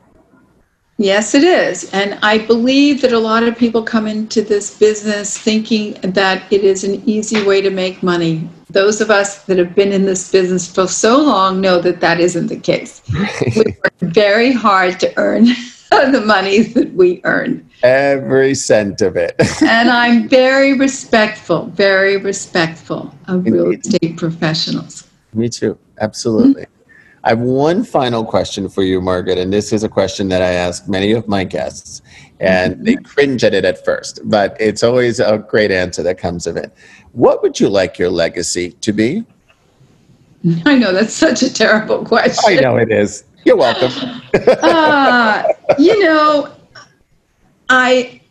Yes, 0.97 1.35
it 1.35 1.43
is. 1.43 1.93
And 1.93 2.17
I 2.23 2.39
believe 2.39 3.01
that 3.01 3.13
a 3.13 3.19
lot 3.19 3.43
of 3.43 3.55
people 3.55 3.83
come 3.83 4.07
into 4.07 4.41
this 4.41 4.77
business 4.77 5.37
thinking 5.37 5.93
that 6.01 6.51
it 6.51 6.63
is 6.63 6.83
an 6.83 7.07
easy 7.07 7.43
way 7.43 7.61
to 7.61 7.69
make 7.69 8.01
money. 8.01 8.49
Those 8.69 8.99
of 8.99 9.09
us 9.09 9.43
that 9.45 9.57
have 9.57 9.75
been 9.75 9.93
in 9.93 10.05
this 10.05 10.31
business 10.31 10.67
for 10.67 10.87
so 10.87 11.21
long 11.21 11.61
know 11.61 11.79
that 11.79 12.01
that 12.01 12.19
isn't 12.19 12.47
the 12.47 12.59
case. 12.59 13.01
we 13.55 13.63
work 13.83 13.93
very 13.99 14.51
hard 14.51 14.99
to 14.99 15.13
earn 15.17 15.45
the 15.89 16.21
money 16.25 16.63
that 16.63 16.93
we 16.93 17.21
earn. 17.23 17.67
Every 17.83 18.55
cent 18.55 19.01
of 19.01 19.15
it. 19.15 19.35
and 19.61 19.89
I'm 19.89 20.27
very 20.27 20.73
respectful, 20.73 21.67
very 21.67 22.17
respectful 22.17 23.13
of 23.27 23.45
real 23.45 23.71
estate 23.71 24.17
professionals. 24.17 25.07
Me 25.33 25.47
too. 25.47 25.77
Absolutely. 26.01 26.63
Mm-hmm. 26.63 26.73
I 27.23 27.29
have 27.29 27.39
one 27.39 27.83
final 27.83 28.23
question 28.23 28.69
for 28.69 28.83
you, 28.83 29.01
Margaret, 29.01 29.37
and 29.37 29.51
this 29.51 29.73
is 29.73 29.83
a 29.83 29.89
question 29.89 30.29
that 30.29 30.41
I 30.41 30.51
ask 30.51 30.87
many 30.87 31.11
of 31.11 31.27
my 31.27 31.43
guests, 31.43 32.01
and 32.39 32.75
mm-hmm. 32.75 32.83
they 32.83 32.95
cringe 32.95 33.43
at 33.43 33.53
it 33.53 33.65
at 33.65 33.83
first, 33.83 34.19
but 34.23 34.55
it's 34.59 34.83
always 34.83 35.19
a 35.19 35.37
great 35.37 35.71
answer 35.71 36.03
that 36.03 36.17
comes 36.17 36.47
of 36.47 36.57
it. 36.57 36.71
What 37.13 37.41
would 37.41 37.59
you 37.59 37.69
like 37.69 37.97
your 37.97 38.09
legacy 38.09 38.71
to 38.71 38.93
be? 38.93 39.25
I 40.65 40.77
know 40.77 40.93
that's 40.93 41.13
such 41.13 41.41
a 41.41 41.53
terrible 41.53 42.05
question. 42.05 42.57
I 42.57 42.61
know 42.61 42.77
it 42.77 42.91
is. 42.91 43.23
You're 43.43 43.57
welcome. 43.57 43.91
uh, 44.61 45.43
you 45.79 46.03
know, 46.03 46.53
I 47.69 48.21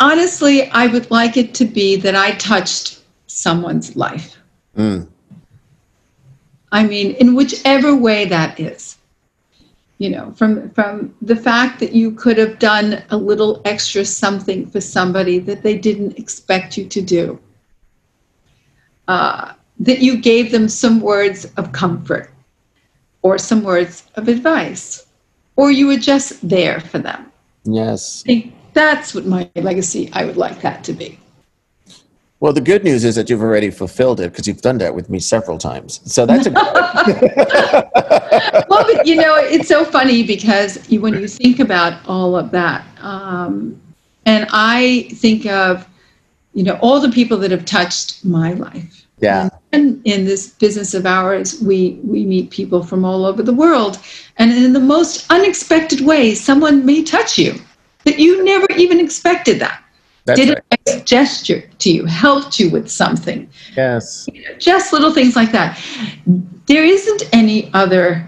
honestly, 0.00 0.70
I 0.70 0.86
would 0.86 1.10
like 1.10 1.36
it 1.36 1.54
to 1.54 1.64
be 1.64 1.96
that 1.96 2.16
I 2.16 2.32
touched 2.32 3.02
someone's 3.26 3.94
life. 3.94 4.36
Mm. 4.76 5.08
I 6.72 6.84
mean, 6.84 7.12
in 7.16 7.34
whichever 7.34 7.94
way 7.94 8.24
that 8.24 8.58
is. 8.58 8.96
You 10.02 10.10
know, 10.10 10.32
from 10.32 10.68
from 10.70 11.14
the 11.22 11.36
fact 11.36 11.78
that 11.78 11.92
you 11.92 12.10
could 12.10 12.36
have 12.36 12.58
done 12.58 13.04
a 13.10 13.16
little 13.16 13.62
extra 13.64 14.04
something 14.04 14.66
for 14.68 14.80
somebody 14.80 15.38
that 15.38 15.62
they 15.62 15.78
didn't 15.78 16.18
expect 16.18 16.76
you 16.76 16.86
to 16.88 17.00
do. 17.00 17.38
Uh, 19.06 19.52
that 19.78 20.00
you 20.00 20.16
gave 20.16 20.50
them 20.50 20.68
some 20.68 21.00
words 21.00 21.44
of 21.56 21.70
comfort 21.70 22.32
or 23.22 23.38
some 23.38 23.62
words 23.62 24.02
of 24.16 24.26
advice, 24.26 25.06
or 25.54 25.70
you 25.70 25.86
were 25.86 26.02
just 26.12 26.48
there 26.48 26.80
for 26.80 26.98
them. 26.98 27.30
Yes. 27.62 28.24
I 28.24 28.26
think 28.26 28.54
that's 28.72 29.14
what 29.14 29.24
my 29.24 29.48
legacy 29.54 30.10
I 30.12 30.24
would 30.24 30.36
like 30.36 30.62
that 30.62 30.82
to 30.82 30.92
be. 30.92 31.16
Well, 32.42 32.52
the 32.52 32.60
good 32.60 32.82
news 32.82 33.04
is 33.04 33.14
that 33.14 33.30
you've 33.30 33.40
already 33.40 33.70
fulfilled 33.70 34.18
it 34.18 34.32
because 34.32 34.48
you've 34.48 34.62
done 34.62 34.78
that 34.78 34.96
with 34.96 35.08
me 35.08 35.20
several 35.20 35.58
times. 35.58 36.00
So 36.12 36.26
that's 36.26 36.48
a 36.48 36.50
well, 38.68 38.84
but 38.92 39.06
you 39.06 39.14
know, 39.14 39.36
it's 39.36 39.68
so 39.68 39.84
funny 39.84 40.24
because 40.24 40.90
you, 40.90 41.00
when 41.00 41.14
you 41.14 41.28
think 41.28 41.60
about 41.60 42.04
all 42.04 42.34
of 42.34 42.50
that, 42.50 42.84
um, 43.00 43.80
and 44.26 44.48
I 44.50 45.08
think 45.12 45.46
of, 45.46 45.86
you 46.52 46.64
know, 46.64 46.80
all 46.82 46.98
the 46.98 47.12
people 47.12 47.38
that 47.38 47.52
have 47.52 47.64
touched 47.64 48.24
my 48.24 48.54
life. 48.54 49.06
Yeah. 49.20 49.48
And 49.70 50.02
in 50.04 50.24
this 50.24 50.48
business 50.48 50.94
of 50.94 51.06
ours, 51.06 51.62
we 51.62 52.00
we 52.02 52.24
meet 52.24 52.50
people 52.50 52.82
from 52.82 53.04
all 53.04 53.24
over 53.24 53.44
the 53.44 53.54
world, 53.54 54.00
and 54.38 54.50
in 54.50 54.72
the 54.72 54.80
most 54.80 55.30
unexpected 55.30 56.00
ways, 56.00 56.42
someone 56.42 56.84
may 56.84 57.04
touch 57.04 57.38
you 57.38 57.54
that 58.02 58.18
you 58.18 58.42
never 58.42 58.66
even 58.72 58.98
expected 58.98 59.60
that. 59.60 59.81
That's 60.24 60.40
did 60.40 60.48
right. 60.50 60.64
a 60.86 60.92
nice 60.92 61.02
gesture 61.02 61.68
to 61.78 61.90
you, 61.90 62.04
helped 62.04 62.60
you 62.60 62.70
with 62.70 62.88
something. 62.88 63.48
Yes. 63.76 64.28
You 64.32 64.44
know, 64.44 64.54
just 64.58 64.92
little 64.92 65.12
things 65.12 65.34
like 65.34 65.52
that. 65.52 65.80
There 66.66 66.84
isn't 66.84 67.22
any 67.32 67.72
other 67.74 68.24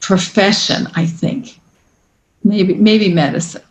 profession, 0.00 0.88
I 0.94 1.06
think, 1.06 1.58
maybe 2.44 2.74
maybe 2.74 3.12
medicine, 3.12 3.62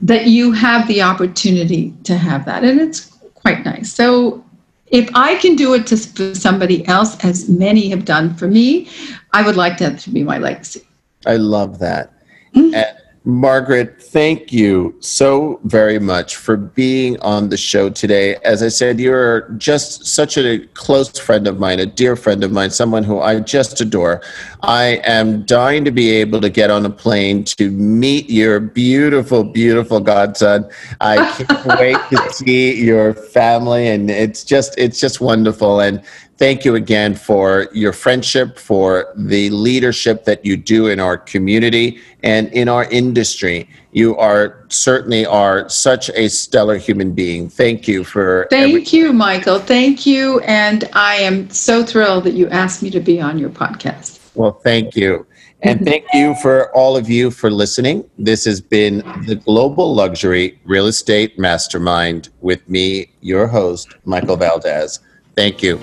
that 0.00 0.26
you 0.26 0.52
have 0.52 0.86
the 0.86 1.02
opportunity 1.02 1.94
to 2.04 2.16
have 2.16 2.44
that, 2.44 2.62
and 2.62 2.80
it's 2.80 3.06
quite 3.34 3.64
nice. 3.64 3.92
So 3.92 4.44
if 4.88 5.10
I 5.14 5.36
can 5.36 5.56
do 5.56 5.74
it 5.74 5.86
to 5.88 6.34
somebody 6.34 6.86
else, 6.86 7.22
as 7.24 7.48
many 7.48 7.88
have 7.88 8.04
done 8.04 8.34
for 8.34 8.48
me, 8.48 8.88
I 9.32 9.42
would 9.42 9.56
like 9.56 9.78
that 9.78 9.98
to 10.00 10.10
be 10.10 10.22
my 10.22 10.38
legacy. 10.38 10.82
I 11.26 11.36
love 11.36 11.78
that. 11.80 12.12
Mm-hmm. 12.54 12.74
And 12.74 12.96
Margaret, 13.28 14.00
thank 14.00 14.52
you 14.52 14.94
so 15.00 15.58
very 15.64 15.98
much 15.98 16.36
for 16.36 16.56
being 16.56 17.18
on 17.22 17.48
the 17.48 17.56
show 17.56 17.90
today. 17.90 18.36
As 18.44 18.62
I 18.62 18.68
said, 18.68 19.00
you're 19.00 19.48
just 19.58 20.06
such 20.06 20.38
a 20.38 20.60
close 20.74 21.18
friend 21.18 21.48
of 21.48 21.58
mine, 21.58 21.80
a 21.80 21.86
dear 21.86 22.14
friend 22.14 22.44
of 22.44 22.52
mine, 22.52 22.70
someone 22.70 23.02
who 23.02 23.18
I 23.18 23.40
just 23.40 23.80
adore. 23.80 24.22
I 24.62 25.00
am 25.02 25.42
dying 25.42 25.84
to 25.86 25.90
be 25.90 26.10
able 26.12 26.40
to 26.40 26.48
get 26.48 26.70
on 26.70 26.86
a 26.86 26.90
plane 26.90 27.42
to 27.56 27.72
meet 27.72 28.30
your 28.30 28.60
beautiful, 28.60 29.42
beautiful 29.42 29.98
godson. 29.98 30.70
I 31.00 31.16
can't 31.32 31.66
wait 31.80 31.98
to 32.10 32.32
see 32.32 32.80
your 32.80 33.12
family, 33.12 33.88
and 33.88 34.08
it's 34.08 34.44
just 34.44 34.78
it's 34.78 35.00
just 35.00 35.20
wonderful. 35.20 35.80
And 35.80 36.00
thank 36.36 36.64
you 36.64 36.74
again 36.74 37.14
for 37.14 37.68
your 37.72 37.92
friendship, 37.92 38.58
for 38.58 39.12
the 39.16 39.50
leadership 39.50 40.24
that 40.24 40.44
you 40.44 40.56
do 40.56 40.88
in 40.88 41.00
our 41.00 41.16
community 41.16 42.00
and 42.22 42.52
in 42.52 42.68
our 42.68 42.84
industry. 42.90 43.68
You 43.92 44.16
are 44.16 44.64
certainly 44.68 45.24
are 45.24 45.68
such 45.68 46.10
a 46.10 46.28
stellar 46.28 46.76
human 46.76 47.12
being. 47.12 47.48
Thank 47.48 47.88
you 47.88 48.04
for 48.04 48.46
Thank 48.50 48.92
you, 48.92 49.12
Michael. 49.12 49.58
Thank 49.58 50.06
you 50.06 50.40
and 50.40 50.88
I 50.92 51.16
am 51.16 51.48
so 51.50 51.84
thrilled 51.84 52.24
that 52.24 52.34
you 52.34 52.48
asked 52.48 52.82
me 52.82 52.90
to 52.90 53.00
be 53.00 53.20
on 53.20 53.38
your 53.38 53.50
podcast. 53.50 54.20
Well, 54.34 54.52
thank 54.52 54.96
you. 54.96 55.26
And 55.62 55.84
thank 55.84 56.04
you 56.12 56.34
for 56.36 56.74
all 56.76 56.96
of 56.96 57.08
you 57.08 57.30
for 57.30 57.50
listening. 57.50 58.08
This 58.18 58.44
has 58.44 58.60
been 58.60 58.98
the 59.26 59.36
Global 59.36 59.94
Luxury 59.94 60.60
Real 60.64 60.86
Estate 60.86 61.38
Mastermind 61.38 62.28
with 62.40 62.68
me, 62.68 63.10
your 63.22 63.46
host, 63.46 63.88
Michael 64.04 64.36
Valdez. 64.36 65.00
Thank 65.34 65.62
you. 65.62 65.78